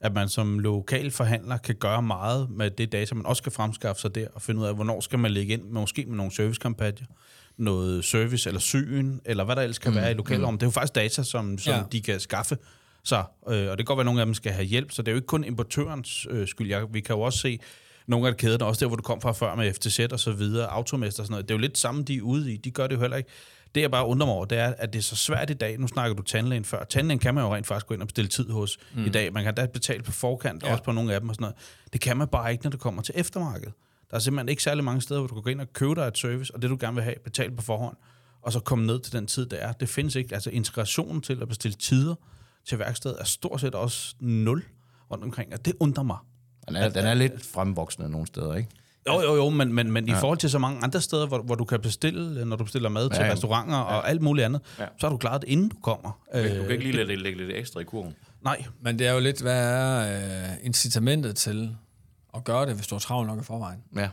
[0.00, 4.00] at man som lokal forhandler kan gøre meget med det data, man også kan fremskaffe
[4.02, 7.06] sig der, og finde ud af, hvornår skal man lægge ind, måske med nogle servicekampagner,
[7.56, 10.60] noget service eller syn, eller hvad der ellers kan mm, være i lokalområdet.
[10.60, 11.78] Det er jo faktisk data, som, som Ja.
[11.78, 11.84] ja.
[11.92, 12.56] de kan skaffe
[13.04, 15.02] sig, øh, og det kan godt være, at nogle af dem skal have hjælp, så
[15.02, 16.68] det er jo ikke kun importørens øh, skyld.
[16.68, 17.58] Jeg, vi kan jo også se
[18.06, 20.66] nogle af kæderne, også der, hvor du kom fra før med FTZ og så videre,
[20.66, 21.48] Automester og sådan noget.
[21.48, 22.56] Det er jo lidt samme, de er ude i.
[22.56, 23.30] De gør det jo heller ikke.
[23.74, 25.78] Det, jeg bare undrer mig over, det er, at det er så svært i dag.
[25.78, 26.84] Nu snakker du tandlægen før.
[26.84, 29.04] Tandlægen kan man jo rent faktisk gå ind og bestille tid hos mm.
[29.04, 29.32] i dag.
[29.32, 30.72] Man kan da betale på forkant, ja.
[30.72, 31.56] også på nogle af dem og sådan noget.
[31.92, 33.72] Det kan man bare ikke, når det kommer til eftermarkedet.
[34.10, 36.02] Der er simpelthen ikke særlig mange steder, hvor du kan gå ind og købe dig
[36.02, 37.96] et service, og det du gerne vil have, betale på forhånd,
[38.42, 39.72] og så komme ned til den tid, der er.
[39.72, 40.34] Det findes ikke.
[40.34, 42.14] Altså integrationen til at bestille tider
[42.64, 44.64] til værkstedet er stort set også nul
[45.10, 46.16] rundt omkring, og det undrer mig.
[46.68, 48.68] Den er, den er lidt fremvoksende nogle steder, ikke?
[49.08, 50.16] Jo, jo, jo, men, men, men ja.
[50.16, 52.88] i forhold til så mange andre steder, hvor, hvor du kan bestille, når du bestiller
[52.88, 53.32] mad ja, til ja.
[53.32, 53.82] restauranter ja.
[53.82, 54.84] og alt muligt andet, ja.
[55.00, 56.20] så har du klaret det, inden du kommer.
[56.34, 58.14] Du kan Øh, ikke lige lade det lægge lidt ekstra i kurven.
[58.44, 60.16] Nej, Men det er jo lidt, hvad er
[60.50, 61.76] øh, incitamentet til
[62.34, 63.78] at gøre det, hvis du har travlt nok i forvejen?
[63.96, 64.08] Ja,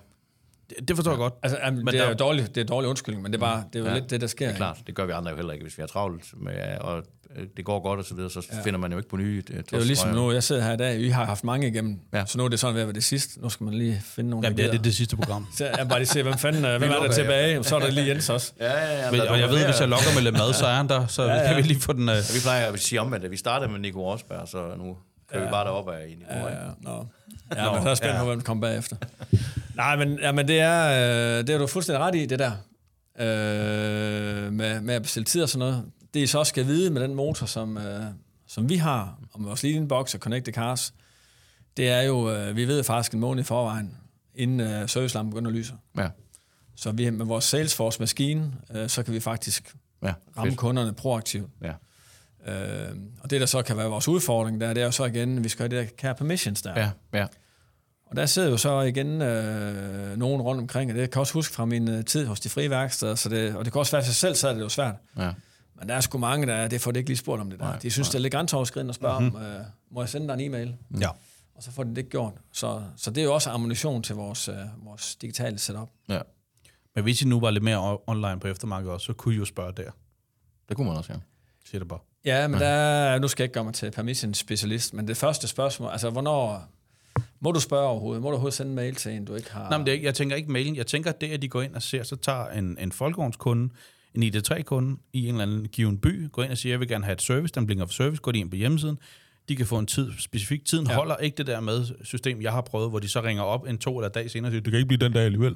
[0.70, 1.34] det, det forstår jeg godt.
[1.44, 3.42] Altså, jamen, Men det er der- jo dårligt, det er dårlig undskyldning, men det er,
[3.42, 4.46] bare, det er jo Ja, ja, lidt det, der sker.
[4.48, 4.78] det er klart.
[4.88, 5.64] Det gør vi andre jo heller ikke.
[5.64, 7.04] Hvis vi har travlt, med, og øh,
[7.58, 8.62] det går godt og så videre, så ja.
[8.62, 10.74] finder man jo ikke på nye øh, Det er jo ligesom nu, jeg sidder her
[10.74, 12.18] i dag, vi har haft mange igennem, Ja.
[12.18, 12.26] ja.
[12.26, 13.42] så nu er det sådan ved at være det sidste.
[13.42, 15.48] Nu skal man lige finde nogle, Jamen, der det er det, det sidste program.
[15.58, 17.64] Så jeg bare lige se, hvem fanden, øh, hvem er der tilbage?
[17.64, 18.54] Så er der lige Jens også.
[18.60, 19.12] Ja, ja, ja.
[19.12, 21.24] Men, og jeg ved, hvis jeg lokker med lidt mad, så er han der, så
[21.24, 21.48] ja, ja.
[21.48, 22.10] kan vi lige få den...
[22.10, 22.16] Uh...
[22.16, 24.98] Vi plejer at sige omvendt, at vi startede med Nico Rosberg, så nu
[25.32, 25.48] kører ja.
[25.48, 26.34] vi bare deroppe af i Nico.
[26.34, 27.06] Ja, Ja, ja, nå.
[27.56, 28.96] Ja, men så er spændt på, hvem der kommer bagefter.
[29.76, 30.86] Nej, men, ja, men det, er,
[31.40, 32.52] øh, det er du fuldstændig ret i, det der.
[33.20, 35.84] Øh, med, med at bestille tid og sådan noget.
[36.14, 38.04] Det I så skal vide med den motor, som, øh,
[38.48, 40.94] som vi har, og med vores linebox og Connected Cars,
[41.78, 43.98] det er jo, øh, vi ved faktisk en måned i forvejen,
[44.36, 45.74] inden øh, servicelampen begynder at lyse.
[45.98, 46.10] ja.
[46.76, 50.14] Så vi med vores Salesforce-maskine, øh, så kan vi faktisk ja.
[50.38, 50.60] ramme Fedt.
[50.60, 51.50] kunderne proaktivt.
[51.62, 51.74] Ja.
[52.48, 55.38] Øh, og det, der så kan være vores udfordring, der, det er jo så igen,
[55.38, 56.80] at vi skal have det der care permissions der.
[56.80, 57.28] Ja, ja.
[58.06, 61.34] Og der sidder jo så igen øh, nogen rundt omkring, og det kan jeg også
[61.34, 63.92] huske fra min øh, tid hos de frie værksteder, så det, og det kan også
[63.92, 64.96] være for sig selv, så er det jo svært.
[65.18, 65.32] ja.
[65.80, 67.66] Men der er sgu mange, der det får det ikke lige spurgt om det der.
[67.66, 69.36] Nej, de synes, det er lidt grænseoverskridende at spørge mm-hmm.
[69.36, 69.60] om, øh,
[69.92, 70.76] må jeg sende dig en e-mail?
[71.02, 71.10] Ja.
[71.56, 72.34] Og så får de det ikke gjort.
[72.54, 74.56] Så, så det er jo også ammunition til vores, øh,
[74.86, 75.90] vores digitale setup.
[76.10, 76.20] ja.
[76.96, 79.46] Men hvis I nu var lidt mere online på eftermarkedet også, så kunne I jo
[79.46, 79.92] spørge der.
[80.70, 81.20] Det kunne man også, ja.
[81.66, 82.00] Siger det bare.
[82.26, 85.48] Ja, men der, nu skal jeg ikke gøre mig til permission specialist, men det første
[85.48, 86.64] spørgsmål, altså hvornår,
[87.40, 88.22] må du spørge overhovedet?
[88.22, 89.70] Må du overhovedet sende en mail til en, du ikke har?
[89.70, 90.76] Nej, men det er, ikke- jeg tænker ikke mailen.
[90.76, 93.70] Jeg tænker, at det, at de går ind og ser, så tager en, en folkevognskunde,
[94.16, 97.04] en ID3-kunde i en eller anden given by, går ind og siger, jeg vil gerne
[97.04, 99.00] have et service, den blinker for service, går de ind på hjemmesiden,
[99.50, 100.66] de kan få en tid specifik.
[100.66, 100.96] Tiden ja.
[100.96, 103.78] Holder ikke det der med system, jeg har prøvet, hvor de så ringer op en
[103.78, 105.56] to eller dag senere og siger, det kan ikke blive den dag alligevel.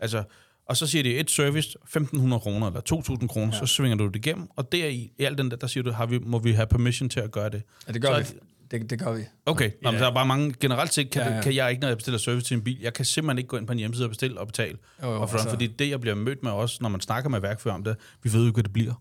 [0.00, 0.24] Altså,
[0.66, 2.80] og så siger de et service, 1.500 kroner eller
[3.20, 3.58] 2.000 kroner, ja.
[3.58, 5.90] så svinger du det igennem, og der i, i alt den der, der siger du,
[5.90, 7.62] har vi, må vi have permission til at gøre det.
[7.88, 8.38] Ja, det gør så vi.
[8.70, 9.22] Det, det gør vi.
[9.46, 11.36] Okay, Nå, men der er bare mange, generelt set kan, ja, Ja, ja.
[11.36, 11.42] ja.
[11.42, 13.56] kan jeg ikke, når jeg bestiller service til en bil, jeg kan simpelthen ikke gå
[13.56, 14.76] ind på en hjemmeside og bestille og betale.
[15.02, 17.30] Jo, jo, og for, altså- Fordi det, jeg bliver mødt med også, når man snakker
[17.30, 18.94] med værkfører om det, vi ved jo ikke, hvad det bliver.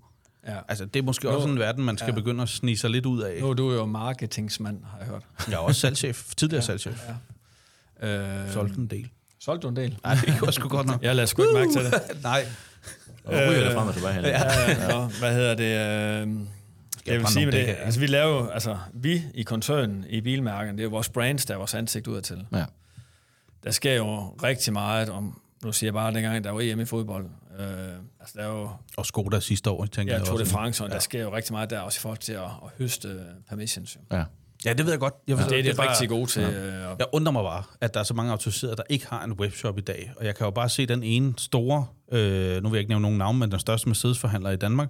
[0.48, 0.56] Ja.
[0.68, 2.16] Altså, det er måske også en verden, man skal ja.
[2.16, 3.42] begynde at snige sig lidt ud af.
[3.42, 5.22] Nu er du jo marketingsmand, har jeg hørt.
[5.48, 6.66] Jeg er også salgschef, tidligere ja.
[6.66, 7.02] salgschef.
[8.04, 9.10] Øh, Solgte en del.
[9.40, 9.98] Solgte du en del?
[10.04, 11.04] Nej, det var sgu godt nok.
[11.04, 11.94] Jeg lader sgu ikke mærke til det.
[12.24, 12.46] Nej.
[13.24, 14.20] Og nu ryger det frem og tilbage.
[14.28, 14.30] Ja.
[14.30, 16.28] Ja, ja, hvad hedder det?
[16.28, 16.40] Øh,
[17.10, 17.78] jeg vil sige med det, af?
[17.86, 21.53] altså vi laver altså vi i koncernen, i bilmærken, det er jo vores brands, der
[21.53, 22.45] er vores ansigt udadtil.
[22.53, 22.66] ja.
[23.64, 26.86] Der sker jo rigtig meget om, nu siger jeg bare dengang, der var EM i
[26.86, 27.26] fodbold.
[27.60, 27.66] Øh,
[28.20, 30.53] altså der er jo, Og Skoda sidste år, tænker ja, jeg Tour de også.
[30.53, 33.20] France, og der sker jo rigtig meget der, også i forhold til at, at høste
[33.49, 33.95] permissions.
[33.95, 34.18] Jo.
[34.18, 34.24] ja.
[34.66, 35.14] Ja, det ved jeg godt.
[35.28, 36.41] Jeg ved, Det er det bare- rigtig gode til.
[36.41, 36.88] Ja.
[36.89, 39.78] Jeg undrer mig bare, at der er så mange autoriserede, der ikke har en webshop
[39.78, 40.12] i dag.
[40.18, 43.01] Og jeg kan jo bare se den ene store, øh, nu vil jeg ikke nævne
[43.01, 44.89] nogen navn, men den største Mercedes-forhandler i Danmark,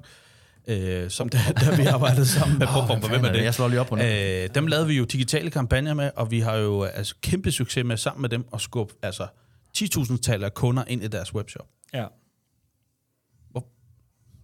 [0.68, 2.68] øh, som der, der vi arbejdede sammen med.
[2.68, 3.43] Oh, hvem, hvem er det?
[3.43, 4.05] Jeg slår lige op på den.
[4.05, 7.86] Øh, dem lavede vi jo digitale kampagner med, og vi har jo altså, kæmpe succes
[7.86, 9.28] med sammen med dem at skubbe altså,
[9.78, 11.68] 10.000 tal af kunder ind i deres webshop.
[11.93, 12.05] ja.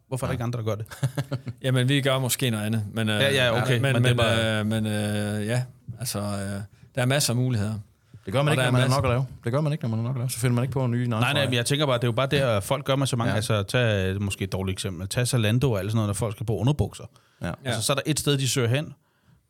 [0.07, 0.85] Hvorfor er der ikke andre, der gør det?
[1.63, 2.83] Jamen, vi gør måske noget andet.
[2.93, 5.63] Men, øh, Ja, ja, okay, Men, men men, det bare- øh, men øh, ja,
[5.99, 6.61] altså, øh,
[6.95, 7.79] der er masser af muligheder.
[8.25, 9.25] Det gør man Og ikke, når man masser- nok at lave.
[9.43, 10.29] Det gør man ikke, når man er nok at lave.
[10.29, 12.11] Så finder man ikke på nye Nej, nej, men jeg tænker bare, det er jo
[12.11, 13.27] bare der, at folk gør med så mange.
[13.29, 13.33] Ja.
[13.33, 13.35] Ja.
[13.35, 15.07] Altså, tag måske et dårligt eksempel.
[15.07, 17.03] Tag Zalando og alt sådan noget, når folk skal på underbukser.
[17.41, 17.47] Ja.
[17.47, 17.53] Ja.
[17.63, 18.93] Altså, så er der et sted, de søger hen,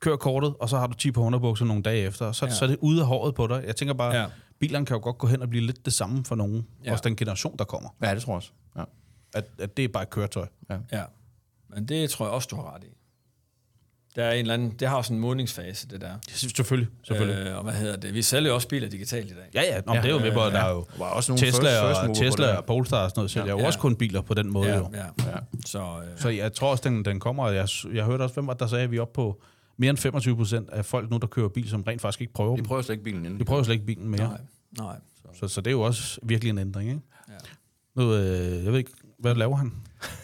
[0.00, 2.50] kør kortet, og så har du 10 på underbukser nogle dage efter, så, ja.
[2.50, 2.56] Ja.
[2.56, 3.62] så er det ude af håret på dig.
[3.66, 4.20] Jeg tænker bare, ja.
[4.20, 4.26] Ja.
[4.60, 6.54] bilerne kan jo godt gå hen og blive lidt det samme for nogen.
[6.56, 6.88] Ja.
[6.88, 6.92] Ja.
[6.92, 7.88] Også den generation, der kommer.
[8.02, 8.50] Ja, det tror jeg også.
[8.76, 8.82] Ja.
[9.34, 10.46] At, at det er bare et køretøj.
[10.92, 11.02] Ja,
[11.68, 12.95] men det tror jeg også, du har ret i.
[14.16, 16.10] Der er en eller anden, det har også en modningsfase, det der.
[16.28, 17.46] Selvfølgelig, selvfølgelig.
[17.46, 18.14] Øh, og hvad hedder det?
[18.14, 19.44] Vi sælger jo også biler digitalt i dag.
[19.54, 21.32] Ja, ja, Nå, ja, det er jo med på, at der er jo var også
[21.32, 22.56] nogle Tesla, first- first og, Tesla det.
[22.56, 23.66] og Polestar og sådan noget, sælger ja, jo Ja.
[23.66, 24.68] også kun biler på den måde.
[24.68, 24.90] Ja, jo.
[24.94, 25.04] ja.
[25.30, 25.36] Ja.
[25.66, 28.46] Så, øh, Så jeg tror også, den, den kommer, og jeg, jeg hørte også, hvem
[28.46, 29.42] var det, der sagde, at vi er oppe på
[29.76, 32.56] mere end 25 procent af folk nu, der kører bil, som rent faktisk ikke prøver
[32.56, 33.40] De prøver slet ikke bilen inden.
[33.40, 34.20] De prøver slet ikke bilen mere.
[34.28, 34.38] Nej,
[34.78, 34.96] nej.
[35.40, 37.00] Så, så det er jo også virkelig en ændring, ikke?
[37.28, 37.34] Ja.
[38.02, 39.72] Nu, øh, jeg ved ikke, hvad laver han?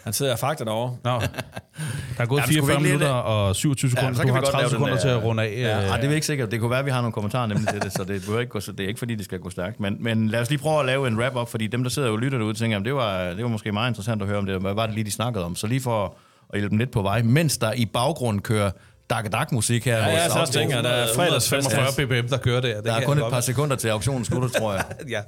[0.05, 0.97] Han sidder og fakter derovre.
[1.05, 1.11] Nå,
[2.16, 4.09] der er gået Jamen, skulle vi 44 ikke lige- minutter og 27 sekunder.
[4.18, 5.53] Ja, du har godt 30 lave den sekunder der- til at runde af.
[5.61, 6.51] Ja, øh, det er vi ikke sikkert.
[6.51, 8.51] Det kunne være, at vi har nogle kommentarer nemlig til det, så det, behøver ikke
[8.53, 9.81] gå, så det er ikke fordi, det skal gå stærkt.
[9.81, 12.18] Men, men lad os lige prøve at lave en wrap-up, fordi dem, der sidder og
[12.18, 14.61] lytter derude, tænker, jamen, det, var, det var måske meget interessant at høre om det.
[14.61, 15.57] Hvad var det lige, de snakkede om?
[15.57, 16.16] Så lige for
[16.53, 18.70] at hjælpe dem lidt på vej, mens der i baggrunden kører
[19.11, 19.97] dak musik her.
[19.99, 21.70] Ja, jeg så også tænker, der er fredagsfest.
[21.73, 22.75] 45 ppm, der kører der.
[22.77, 24.85] Det Der er kun et par sekunder til auktionen slutter, tror jeg.
[25.09, 25.20] Ja.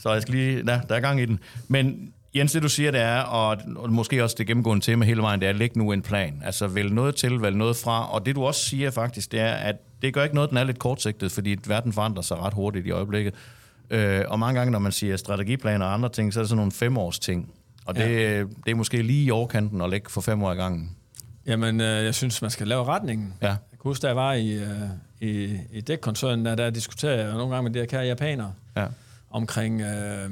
[0.00, 1.38] Så jeg skal lige, der, der er gang i den.
[1.68, 5.22] Men Jens, det du siger, det er, og, og måske også det gennemgående tema hele
[5.22, 6.42] vejen, det er, lægge nu en plan.
[6.44, 8.12] Altså vælge noget til, vælge noget fra.
[8.12, 10.64] Og det du også siger faktisk, det er, at det gør ikke noget, den er
[10.64, 13.34] lidt kortsigtet, fordi verden forandrer sig ret hurtigt i øjeblikket.
[13.90, 16.56] Øh, og mange gange, når man siger strategiplaner og andre ting, så er det sådan
[16.56, 17.52] nogle femårs ting.
[17.86, 18.38] Og det, ja.
[18.40, 20.96] det er måske lige i overkanten at lægge for fem år i gangen.
[21.46, 23.34] Jamen, øh, jeg synes, man skal lave retningen.
[23.42, 24.70] Ja, Jeg kan huske, da jeg var i, øh,
[25.20, 28.86] i, i dækkoncernen, der, der diskuterede jeg nogle gange med de her kære japanere ja,
[29.30, 29.80] omkring...
[29.80, 30.30] Øh,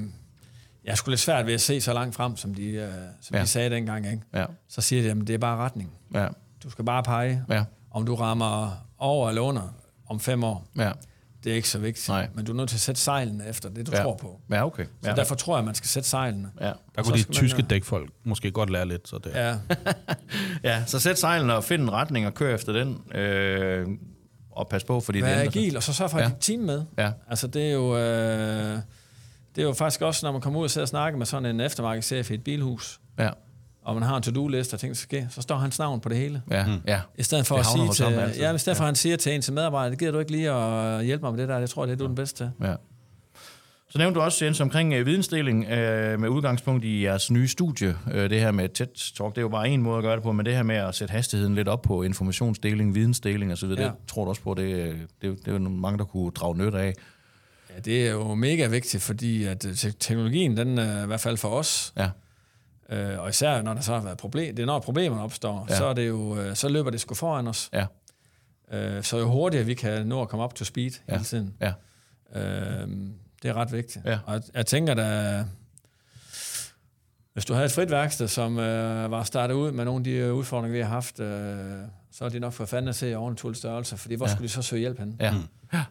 [0.88, 3.42] jeg skulle lidt svært ved at se så langt frem, som de, øh, som Ja.
[3.42, 4.06] de sagde dengang.
[4.06, 4.22] Ikke?
[4.34, 5.90] ja, Så siger de, at det er bare retning.
[6.14, 6.28] ja,
[6.62, 9.74] Du skal bare pege, ja, om du rammer over eller under
[10.08, 10.66] om fem år.
[10.76, 10.92] ja,
[11.44, 12.08] Det er ikke så vigtigt.
[12.08, 12.28] Nej.
[12.34, 14.02] Men du er nødt til at sætte sejlene efter det, du ja.
[14.02, 14.40] tror på.
[14.50, 14.84] Ja, okay.
[15.02, 16.50] Så Ja, derfor tror jeg, at man skal sætte sejlene.
[16.60, 16.66] ja.
[16.66, 19.08] Der Så kunne de skal man, tyske øh, dækfolk måske godt lære lidt.
[19.08, 19.30] Så det.
[19.34, 19.56] Ja,
[20.64, 23.12] Ja, så sæt sejlene og find en retning og kør efter den.
[23.20, 23.86] Øh,
[24.50, 25.60] og pas på, fordi vær det ændrer sig.
[25.62, 26.28] agil, og så sørg for at Ja.
[26.28, 26.34] ja.
[26.34, 26.82] dit team med.
[26.98, 27.96] Ja, Altså, det er jo...
[27.98, 28.78] Øh,
[29.58, 31.46] det er jo faktisk også, når man kommer ud og sidder og snakker med sådan
[31.46, 33.30] en eftermarkedschef i et bilhus, ja,
[33.82, 36.08] og man har en to-do-liste og ting, der skal ske, så står hans navn på
[36.08, 36.42] det hele.
[36.50, 36.72] ja, mm.
[36.86, 37.00] ja.
[37.18, 39.16] I stedet for Det at sige til, ham ja, i stedet for at han siger
[39.16, 41.60] til en til medarbejder, det gider du ikke lige at hjælpe mig med det der,
[41.60, 42.50] det tror jeg, det er du er den bedste til.
[42.62, 42.74] ja.
[43.90, 47.96] Så nævnte du også, Jens, omkring øh, vidensdeling øh, med udgangspunkt i jeres nye studie.
[48.12, 50.22] Øh, det her med TED Talk, det er jo bare en måde at gøre det
[50.22, 53.74] på, men det her med at sætte hastigheden lidt op på informationsdeling, vidensdeling osv., ja.
[53.74, 53.84] Ja.
[53.84, 56.56] det tror du også på, det, øh, det, det er jo mange, der kunne drage
[56.58, 56.94] nytte af.
[57.84, 61.36] Det er jo mega vigtigt, fordi at øh, te- teknologien, den er i hvert fald
[61.36, 62.10] for os, Ja,
[62.90, 65.76] øh, og især når der så har været problem, det er når problemerne opstår, Ja.
[65.76, 67.70] så, er det jo, øh, så løber det sgu foran os.
[67.72, 67.86] ja,
[68.72, 71.12] Øh, så jo hurtigere vi kan nå at komme op to speed Ja.
[71.12, 71.72] hele tiden, ja,
[72.34, 72.88] øh,
[73.42, 74.04] det er ret vigtigt.
[74.04, 74.18] Ja.
[74.26, 75.44] Og jeg, jeg tænker da,
[77.32, 80.10] hvis du havde et frit værksted, som øh, var startet ud med nogle af de
[80.10, 81.78] øh, udfordringer, vi har haft, øh,
[82.12, 84.30] så er de nok for fanden at se overnaturlig størrelse, fordi hvor Ja.
[84.30, 84.34] ja.
[84.34, 85.20] skulle de så søge hjælp hen?
[85.20, 85.34] ja.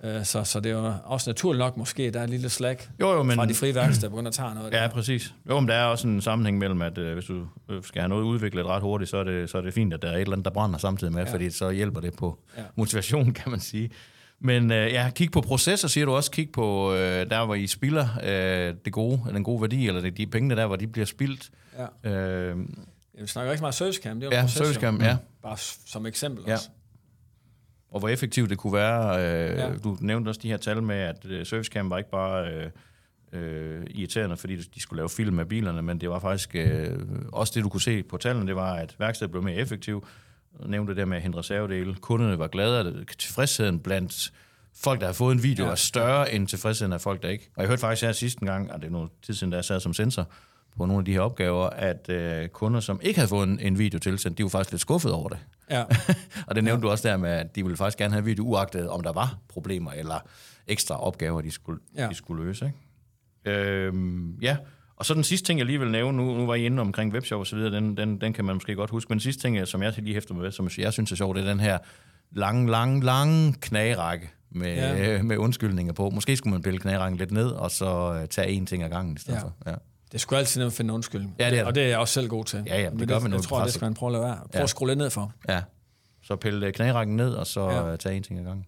[0.04, 2.90] Øh, så, så det er jo også naturligt nok måske, der er en lille slack
[3.00, 3.36] Jo, jo, men...
[3.36, 4.72] fra de frie værksteder, begynder at tage noget.
[4.74, 4.88] Ja, der.
[4.90, 5.34] præcis.
[5.50, 8.10] Jo, men der er også en sammenhæng mellem, at øh, hvis du øh, skal have
[8.10, 10.22] noget udviklet ret hurtigt, så er, det, så er det fint, at der er et
[10.22, 11.28] eller andet, der brænder samtidig med, ja.
[11.30, 11.34] Ja.
[11.34, 12.62] fordi så hjælper det på ja.
[12.62, 12.68] Ja.
[12.76, 13.90] motivation, kan man sige.
[14.40, 16.32] Men øh, ja, kig på processer, siger du også.
[16.32, 20.12] Kig på øh, der, hvor I spilder øh, det gode, den gode værdi, eller de,
[20.12, 21.50] de pengene der, hvor de bliver spildt.
[22.04, 22.12] Ja.
[22.12, 22.64] Øh, Ja,
[23.22, 25.18] Vi snakker ikke så meget servicecam, det er ja, proces, servicecam, ja.
[25.44, 26.54] Bare s- som eksempel Ja.
[26.54, 26.70] også.
[27.92, 29.20] Og hvor effektivt det kunne være.
[29.52, 29.74] Øh, ja.
[29.84, 32.70] Du nævnte også de her tal med, at øh, servicecam var ikke bare øh,
[33.34, 37.00] øh, irriterende, fordi de skulle lave film af bilerne, men det var faktisk øh,
[37.34, 40.08] også det, du kunne se på tallene, det var, at værkstedet blev mere effektiv.
[40.60, 41.96] Jeg nævnte det der med at hente reservedele.
[41.96, 44.32] Kunderne var glade, tilfredsheden blandt
[44.76, 45.66] folk, der har fået en video.
[45.66, 45.72] Ja.
[45.72, 47.50] er større end tilfredsheden af folk, der ikke.
[47.56, 49.66] Og jeg hørte faktisk her sidste gang, og det er noget tid siden, da jeg
[49.66, 50.28] sad som sensor
[50.78, 53.80] på nogle af de her opgaver, at øh, kunder, som ikke havde fået en, en
[53.80, 55.38] video tilsendt, de var faktisk lidt skuffet over det.
[55.72, 55.84] Ja.
[56.48, 56.88] og det nævnte ja.
[56.88, 59.38] du også der med, at de ville faktisk gerne have video, uagtet om der var
[59.50, 60.20] problemer eller
[60.68, 62.08] ekstra opgaver, de skulle, ja.
[62.10, 62.66] De skulle løse.
[63.46, 63.60] Ikke?
[63.60, 64.58] Øhm, ja,
[64.96, 67.14] og så den sidste ting, jeg lige vil nævne, nu, nu var I inde omkring
[67.14, 69.42] webshop og så videre, den, den, den kan man måske godt huske, men den sidste
[69.42, 71.60] ting, som jeg lige hæfter mig ved, som jeg synes er sjovt, det er den
[71.60, 71.78] her
[72.32, 74.74] lange, lange, lange knagerække med.
[74.76, 75.14] Ja.
[75.18, 76.10] øh, med undskyldninger på.
[76.10, 79.16] Måske skulle man pille knagerækken lidt ned, og så øh, tage én ting ad gangen
[79.16, 79.44] i stedet Ja.
[79.44, 79.54] for.
[79.66, 79.76] Ja.
[80.12, 81.36] Det sgu altid nemt at finde en undskyldning.
[81.40, 81.64] Ja, det er det.
[81.68, 82.64] Og det er jeg også selv god til.
[82.68, 84.14] Ja, ja, det Men gør det, man jo jeg tror, det skal man prøve at
[84.14, 84.36] lade være.
[84.38, 84.64] Prøv Ja.
[84.64, 85.32] at skrue lidt ned for.
[85.50, 85.62] Ja.
[86.24, 87.92] Så pille øh, knærækken ned, og så ja.
[87.92, 88.66] Uh, tage en ting ad gangen.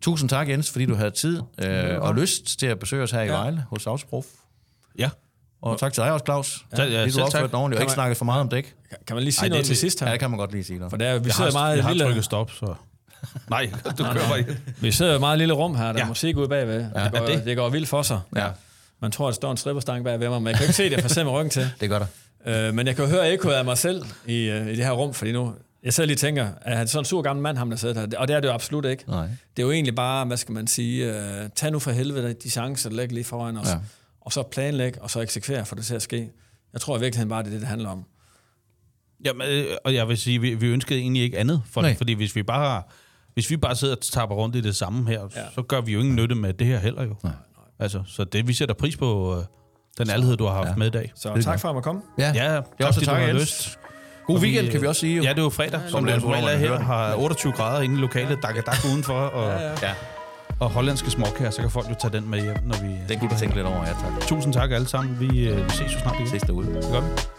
[0.00, 3.20] Tusind tak, Jens, fordi du havde tid øh, og lyst til at besøge os her
[3.20, 3.32] i Ja.
[3.32, 4.24] Vejle hos Autoprof.
[4.98, 5.10] Ja.
[5.62, 6.64] Og tak til dig også, Claus.
[6.78, 8.74] Ja, Ja, fordi du opførte ordentligt og ikke snakket for meget om dæk.
[8.90, 10.06] Kan- Kan man lige sige Ej, noget det- til sidst her?
[10.06, 10.80] Ja, det kan man godt lige sige.
[10.90, 12.74] For der, er- vi Jeg sidder har, meget jeg har lille, trykket stop, så...
[13.50, 14.44] Nej, du kører bare
[14.80, 16.86] vi sidder i et meget lille rum her, der er musik ude bagved.
[16.94, 18.20] Ja, det, går, det- det går vildt for sig.
[18.36, 18.48] Ja,
[19.02, 20.94] Man tror, at der står en stripperstang bagved mig, men jeg kan ikke se det,
[20.94, 21.70] for jeg sidder med ryggen til.
[21.80, 22.06] det gør der.
[22.68, 24.92] Øh, men jeg kan jo høre ekkoet af mig selv i, øh, i det her
[24.92, 25.54] rum, fordi nu...
[25.82, 27.94] Jeg sidder lige og tænker, er han sådan en sur gammel mand, ham der sidder
[28.00, 28.18] her?
[28.18, 29.04] Og det er det jo absolut ikke.
[29.08, 29.26] Nej.
[29.56, 32.50] Det er jo egentlig bare, hvad skal man sige, øh, tag nu for helvede de
[32.50, 33.78] chancer, der ligger lige foran os, Ja.
[34.20, 36.30] og så planlæg, og så eksekvere for det til at ske.
[36.72, 38.04] Jeg tror i virkeligheden bare, det er det, det handler om.
[39.24, 42.12] Jamen, øh, og jeg vil sige, vi, vi ønskede egentlig ikke andet for det, fordi
[42.12, 42.82] hvis vi bare
[43.34, 45.20] hvis vi bare sidder og tapper rundt i det samme her.
[45.36, 45.42] Ja.
[45.54, 47.14] så gør vi jo ingen nytte med det her heller jo.
[47.22, 47.32] Nej.
[47.80, 49.44] Altså, så det, vi sætter pris på øh,
[49.98, 50.70] den ærlighed, du har haft Ja.
[50.70, 50.76] ja.
[50.76, 51.12] med i dag.
[51.14, 52.02] Så Det tak for at man kom.
[52.18, 53.40] Ja, Ja, tak også fordi tak, du har Jens.
[53.40, 53.78] lyst.
[54.26, 55.16] God Og weekend, vi, kan vi også sige.
[55.16, 55.22] Jo.
[55.22, 56.70] Ja, det er jo fredag, som det er, normalt er her.
[56.72, 56.80] det.
[56.84, 59.72] Har 28 grader inde i lokalet, dak dak udenfor, og, ja, ja.
[59.82, 59.92] ja.
[60.60, 63.30] og hollandske småkager, så kan folk jo tage den med hjem, når vi Den kan
[63.30, 64.20] vi tænke lidt over, ja tak.
[64.28, 65.20] Tusind tak alle sammen.
[65.20, 66.28] Vi, øh, vi ses jo snart igen.
[66.28, 66.66] Ses derude.
[66.66, 67.37] Det gør vi.